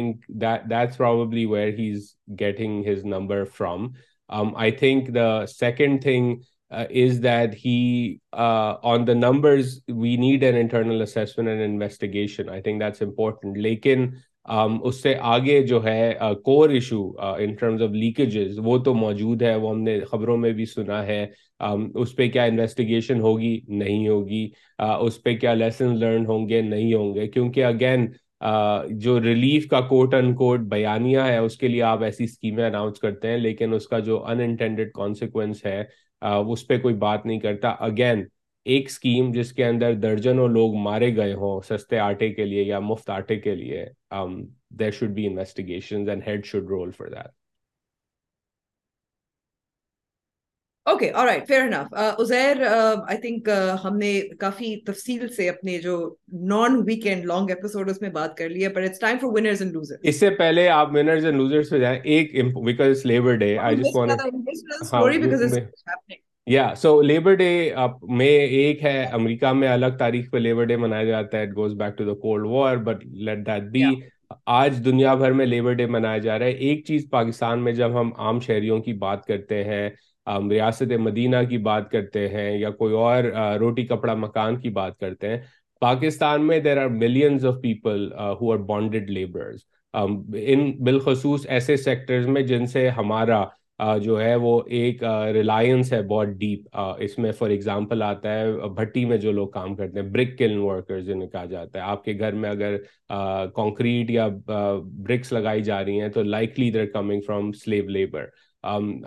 [0.70, 3.86] that's getting his number from
[4.56, 5.46] I think the
[5.46, 6.34] second thing
[6.70, 8.16] is that he
[8.32, 14.06] on the numbers we need and internal assessment investigation important لیکن
[14.82, 16.14] اس سے آگے جو ہے
[16.44, 21.26] کور issue انکیجز وہ تو موجود ہے وہ ہم نے خبروں میں بھی سنا ہے
[21.94, 24.48] اس پہ کیا انویسٹیگیشن ہوگی نہیں ہوگی
[24.78, 28.06] اس پہ کیا لیسن لرن ہوں گے نہیں ہوں گے کیونکہ اگین
[28.90, 32.98] جو ریلیف کا کوٹ ان کوٹ بیانیاں ہیں اس کے لیے آپ ایسی اسکیمیں اناؤنس
[32.98, 35.84] کرتے ہیں لیکن اس کا جو انٹینڈیڈ کانسیکوینس ہے
[36.24, 38.24] اس پہ کوئی بات نہیں کرتا اگین
[38.64, 42.78] ایک اسکیم جس کے اندر درجنوں لوگ مارے گئے ہوں سستے آٹے کے لیے یا
[42.78, 43.84] مفت آٹے کے لیے
[44.78, 45.28] there should be
[46.54, 47.43] rule for that
[53.84, 56.14] ہم نے کافی تفصیل سے اپنے جو
[56.32, 58.70] نان ویکینڈ لانگ ایپیسوڈ میں بات کر لی ہے
[60.02, 60.68] اس سے پہلے
[63.04, 63.58] لیبر ڈے
[63.68, 65.60] ڈے
[66.46, 71.42] یا سو لیبر ایک ہے امریکہ میں الگ تاریخ پہ لیبر ڈے منایا جاتا ہے
[71.42, 73.82] it goes back to cold war but let that be
[74.46, 78.00] آج دنیا بھر میں لیبر ڈے منایا جا رہا ہے ایک چیز پاکستان میں جب
[78.00, 79.90] ہم عام شہریوں کی بات کرتے ہیں
[80.26, 83.24] ہم ریاست مدینہ کی بات کرتے ہیں یا کوئی اور
[83.60, 85.38] روٹی کپڑا مکان کی بات کرتے ہیں
[85.80, 88.12] پاکستان میں there are millions of people
[88.40, 88.56] who
[90.78, 93.44] بالخصوص ایسے سیکٹرز میں جن سے ہمارا
[94.02, 95.02] جو ہے وہ ایک
[95.34, 99.74] ریلائنس ہے بہت ڈیپ اس میں فار ایگزامپل آتا ہے بھٹی میں جو لوگ کام
[99.76, 102.76] کرتے ہیں برک کلن ورکرز جنہیں کہا جاتا ہے آپ کے گھر میں اگر
[103.54, 108.26] کانکریٹ یا برکس لگائی جا رہی ہیں تو likely there coming from slave labour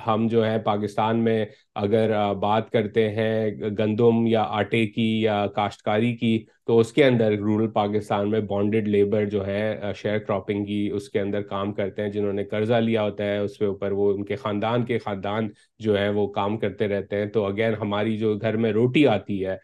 [0.07, 1.45] ہم جو ہے پاکستان میں
[1.75, 3.51] اگر بات کرتے ہیں
[3.79, 6.37] گندم یا آٹے کی یا کاشتکاری کی
[6.65, 11.09] تو اس کے اندر رورل پاکستان میں بانڈڈ لیبر جو ہے شیئر کراپنگ کی اس
[11.09, 14.11] کے اندر کام کرتے ہیں جنہوں نے قرضہ لیا ہوتا ہے اس کے اوپر وہ
[14.13, 15.49] ان کے خاندان کے خاندان
[15.79, 19.45] جو ہے وہ کام کرتے رہتے ہیں تو اگین ہماری جو گھر میں روٹی آتی
[19.45, 19.57] ہے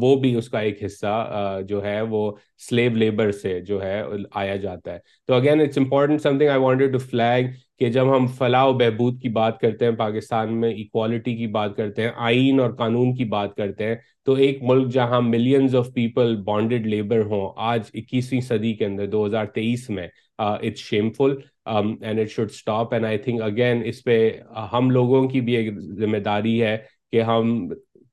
[0.00, 2.30] وہ بھی اس کا ایک حصہ جو ہے وہ
[2.58, 4.02] سلیو لیبر سے جو ہے
[4.30, 7.46] آیا جاتا ہے تو again it's important thing I wanted to flag
[7.82, 11.76] کہ جب ہم فلاح و بہبود کی بات کرتے ہیں پاکستان میں ایکوالٹی کی بات
[11.76, 13.94] کرتے ہیں آئین اور قانون کی بات کرتے ہیں
[14.24, 19.06] تو ایک ملک جہاں millions of people bonded labour ہوں آج اکیسویں صدی کے اندر
[19.06, 20.06] دو ہزار تیئیس میں
[20.38, 21.34] it's shameful
[21.66, 24.18] and it should stop and I think again اس پہ
[24.72, 26.76] ہم لوگوں کی بھی ایک ذمہ داری ہے
[27.12, 27.68] کہ ہم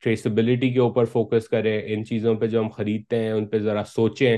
[0.04, 3.84] ٹریسبلٹی کے اوپر فوکس کریں ان چیزوں پہ جو ہم خریدتے ہیں ان پہ ذرا
[3.84, 4.38] سوچیں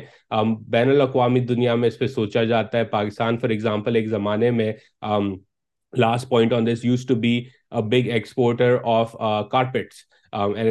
[0.67, 4.71] بین الاقوامی دنیا میں اس پہ سوچا جاتا ہے پاکستان فار ایگزامپل ایک زمانے میں
[5.93, 7.39] last point on this used to be
[7.71, 9.15] big exporter of
[9.51, 10.05] carpets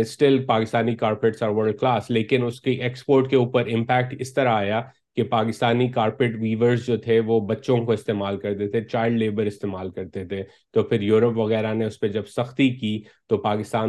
[0.00, 4.55] still Pakistani carpets are world class لیکن اس کی ایکسپورٹ کے اوپر امپیکٹ اس طرح
[4.55, 4.81] آیا
[5.17, 9.91] کہ پاکستانی کارپیٹ ویورز جو تھے وہ بچوں کو استعمال کرتے تھے چائلڈ لیبر استعمال
[9.91, 10.43] کرتے تھے
[10.73, 13.03] تو پھر یورپ وغیرہ نے اس پہ جب سختی کی
[13.29, 13.89] تو پاکستان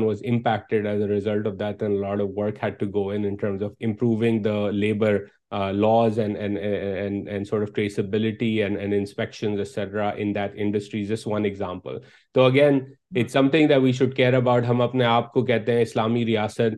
[12.33, 12.79] تو again
[13.15, 16.78] it something we should care about ہم اپنے آپ کو کہتے ہیں اسلامی ریاست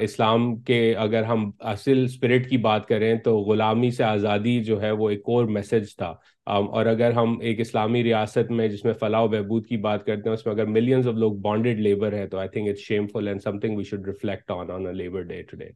[0.00, 4.90] اسلام کے اگر ہم اصل اسپرٹ کی بات کریں تو غلامی سے آزادی جو ہے
[4.90, 6.14] وہ ایک اور میسج تھا
[6.46, 10.28] اور اگر ہم ایک اسلامی ریاست میں جس میں فلاح و بہبود کی بات کرتے
[10.28, 13.06] ہیں اس میں اگر ملینز آف لوگ بانڈیڈ لیبر ہیں تو I think it's shame
[13.06, 15.70] full and something we should reflect on on labour day today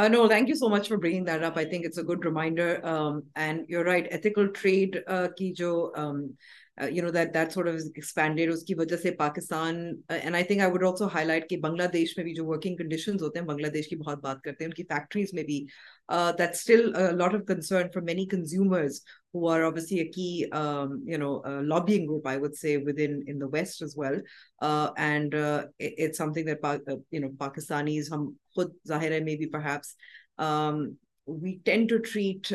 [0.00, 1.56] Uh, no, thank you so much for bringing that up.
[1.56, 2.66] I think it's a good reminder.
[2.86, 5.70] Um, and you're right, ethical trade uh, ki jo
[5.96, 6.20] um,
[6.80, 9.76] you know that that sort of expanded اس کی وجہ سے Pakistan
[10.08, 12.76] and I think I would also highlight کہ بنگلہ دیش میں بھی جو working
[12.76, 15.58] conditions ہوتے ہیں بنگلہ دیش کی بہت بات کرتے ہیں ان کی فیکٹریز میں بھی
[16.38, 19.00] that still lot of concern for many consumers
[19.34, 20.28] who are obviously کی
[21.12, 21.32] you know
[21.62, 24.20] lobbying group I would say with in in the waste as well
[24.96, 29.96] and it something that you know Pakistanis ہم خود ظاہر ہے may be perhaps
[31.28, 32.52] we tend to treat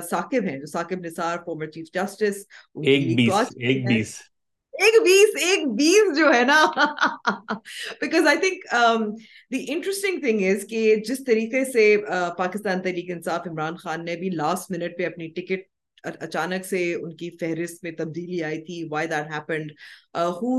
[0.10, 0.60] ساکب ہے
[3.14, 4.35] جوارسٹس
[4.84, 6.66] ایک بیس ایک بیس جو ہے نا
[8.02, 8.66] because I think
[9.52, 11.86] the interesting thing is کہ جس طریقے سے
[12.38, 15.75] پاکستان تحریک انصاف عمران خان نے بھی لاسٹ منٹ پہ اپنی ٹکٹ
[16.06, 19.72] اچانک سے ان کی فہرست میں تبدیلی آئی تھی وائی دیٹ ہیپنڈ
[20.16, 20.58] ہو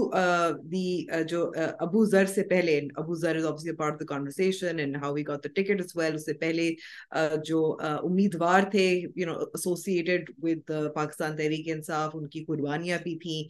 [0.63, 1.07] دی
[1.29, 1.51] جو
[1.81, 5.25] ابو ذر سے پہلے Abu Zar is obviously part of the conversation and how we
[5.25, 6.71] got the ticket as well اس سے پہلے
[7.45, 8.87] جو امیدوار تھے
[9.21, 13.43] you know associated with Pakistan Tehreek انصاف ان کی قربانیاں بھی تھیں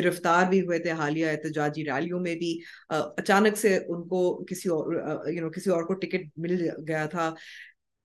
[0.00, 2.58] گرفتار بھی ہوئے تھے حالیہ احتجاجی ریلیوں میں بھی
[2.90, 4.94] اچانک سے ان کو کسی اور
[5.28, 7.32] you know کسی اور کو ٹکٹ مل گیا تھا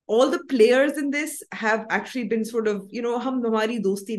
[0.10, 1.08] ہماری
[3.84, 4.16] دوستی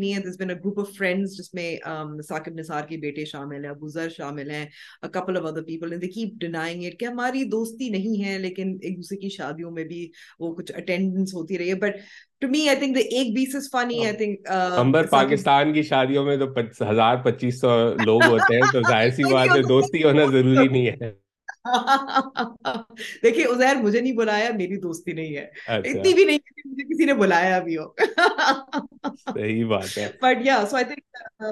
[7.88, 10.72] نہیں ہے لیکن ایک دوسرے کی شادیوں میں بھی وہ کچھ
[11.34, 11.74] ہوتی رہی ہے
[17.22, 21.30] پچیس سو لوگ ہوتے ہیں تو ظاہر سی بات ہے دوستی ہونا ضروری نہیں ہے
[23.22, 26.38] مجھے مجھے نہیں نہیں نہیں بلایا بلایا میری دوستی ہے ہے اتنی بھی
[26.84, 27.86] کسی نے ہو
[30.22, 31.16] بٹ یا سو آئی تھنک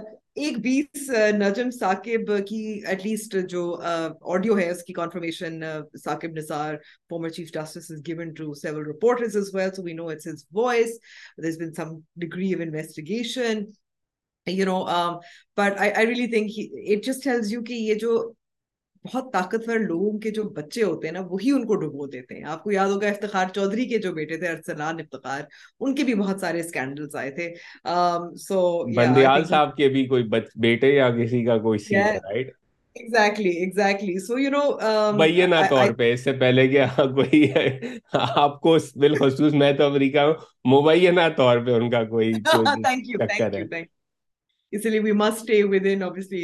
[0.35, 3.81] ایک بیس نجم ثاقب ثاقب کی کی ایٹ لیسٹ جو
[4.23, 4.83] آڈیو اس
[6.39, 6.75] نثار
[7.11, 7.91] فارمر چیف جسٹس
[17.77, 18.33] یہ جو
[19.05, 22.45] بہت طاقتور لوگوں کے جو بچے ہوتے ہیں نا وہی ان کو ڈبو دیتے ہیں
[22.45, 25.41] آپ کو یاد ہوگا افتخار چودھری کے جو بیٹے تھے ارسلان افتخار
[25.81, 26.63] ان کے بھی بہت سارے
[27.15, 27.31] آئے
[30.07, 30.23] کوئی
[30.57, 31.79] بیٹے یا کسی کا کوئی
[36.39, 37.23] پہلے کیا ہوں
[40.71, 42.33] مبینہ طور پہ ان کا کوئی
[44.73, 44.85] جو
[45.97, 46.39] یسٹرڈے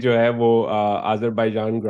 [0.00, 0.68] جو ہے وہ
[1.02, 1.80] Azerbaijan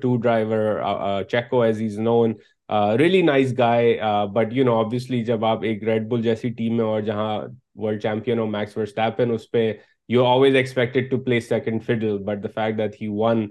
[0.00, 2.32] to driver Checo is known
[2.98, 3.98] really nice guy
[4.34, 7.40] but you know obviously جب آپ ایک ریڈ بل جیسی ٹیم میں اور جہاں
[7.74, 8.78] ورلڈ چیمپئن میکس
[9.32, 9.72] اس پہ
[10.08, 13.46] you always expected to play second fiddle but the fact that he won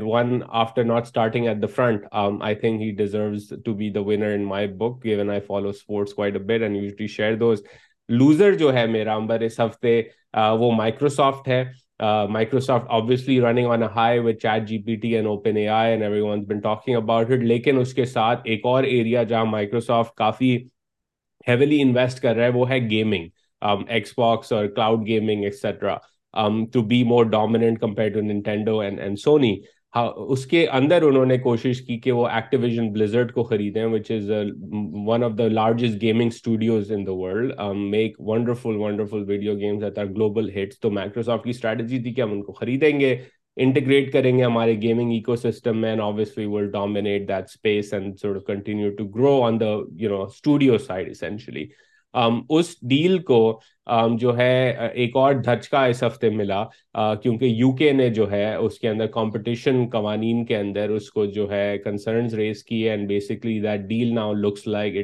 [0.02, 4.34] one after not starting at the front I think he deserves to be the winner
[4.34, 7.62] in my book given I follow sports quite a and share those
[8.08, 10.00] loser جو ہے میرا امبر اس ہفتے
[10.34, 11.64] وہ Microsoft ہے
[14.24, 17.30] with chat G P T and and open A I everyone been talking about
[17.30, 20.56] it لیکن اس کے ساتھ ایک اور ایریا جہاں مائکروسافٹ کافی
[21.48, 23.28] ہیویلی انویسٹ کر رہا ہے وہ ہے گیمنگ
[23.88, 25.96] ایکس باکس اور cloud gaming extra
[26.72, 29.56] to be more dominant compare to Nintendo and and Sony
[29.94, 34.10] ہاں، اس کے اندر انہوں نے کوشش کی کہ وہ ایکٹیویژن بلیزرڈ کو خریدیں which
[34.10, 34.30] is
[35.06, 37.52] one of the largest gaming studios in the world
[37.90, 42.32] make wonderful wonderful video games are global hits تو مائکروسافٹ کی اسٹریٹجی تھی کہ ہم
[42.32, 43.16] ان کو خریدیں گے
[43.56, 45.94] انٹیگریٹ کریں گے ہمارے گیمنگ اکو سسٹم میں
[46.72, 49.74] dominate that space and continue to grow on the
[49.96, 51.66] you know studio side essentially
[52.14, 53.60] اس ڈیل کو
[54.18, 54.76] جو ہے
[54.94, 56.64] ایک اور دھچکا اس ہفتے ملا
[57.22, 61.26] کیونکہ یو کے نے جو ہے اس کے اندر کمپٹیشن قوانین کے اندر اس کو
[61.26, 63.58] جو ہے کنسرنز ریز کیے and basically
[63.88, 64.96] deal now looks like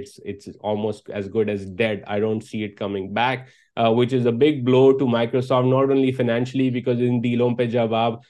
[0.62, 3.41] almost as good as dead I don't see it coming back
[3.78, 7.95] which is a big blow to Microsoft not only financially because ان ڈیلوں پہ جب
[7.95, 8.20] آپ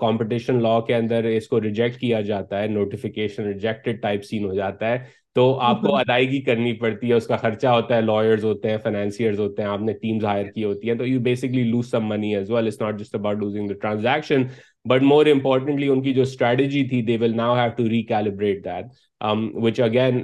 [0.00, 3.52] کمپٹیشن لا کے اندر اس کو reject کیا جاتا ہے نوٹیفکیشن
[4.00, 4.98] ٹائپ سین ہو جاتا ہے
[5.36, 8.78] تو آپ کو ادائیگی کرنی پڑتی ہے اس کا خرچہ ہوتا ہے لائرز ہوتے ہیں
[8.78, 12.08] فائنینسیئرز ہوتے ہیں آپ نے ٹیمز ہائر کی ہوتی ہیں تو you basically lose some
[12.08, 14.42] money as well is not just about losing the transaction
[14.86, 18.84] but more importantly ان کی جو اسٹریٹجی تھی they will now have to recalibrate that
[19.54, 20.24] which again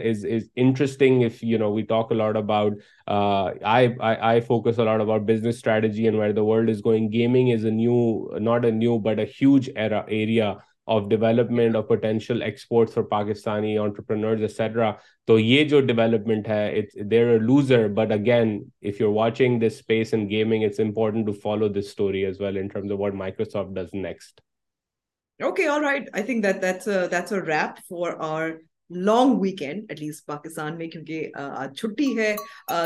[15.26, 16.80] تو یہ جو ڈیویلپمنٹ ہے
[28.94, 32.34] long weekend at least Pakistan میں کیونکہ آج چھٹی ہے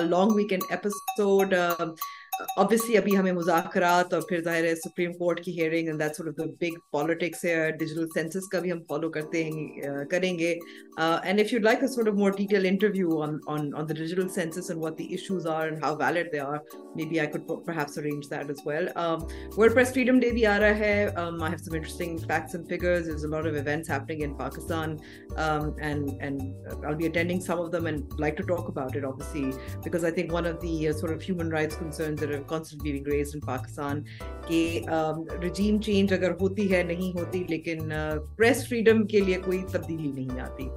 [0.00, 1.54] لانگ ویکینڈ ایپیسوڈ
[2.58, 6.78] obviously ابھی ہمیں مذاکرات اور پھر ظاہر ہے سپریم کورٹ کی hearing of the big
[6.90, 7.42] politics
[7.78, 10.54] digital کا بھی ہم فالو کرتے ہیں کریں گے
[10.98, 11.84] and if you like
[19.94, 21.06] freedom day بھی آ رہا ہے
[32.46, 34.02] constantly being raised in Pakistan
[34.48, 34.60] کہ
[35.42, 37.88] رجیم چینج اگر ہوتی ہے نہیں ہوتی لیکن
[38.36, 40.68] پریس فریڈم کے لیے کوئی تبدیلی نہیں آتی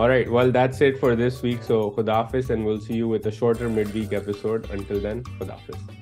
[0.00, 1.62] All right, well, that's it for this week.
[1.62, 4.70] So, Khudafiz, and we'll see you with a shorter midweek episode.
[4.70, 6.01] Until then, Khudafiz.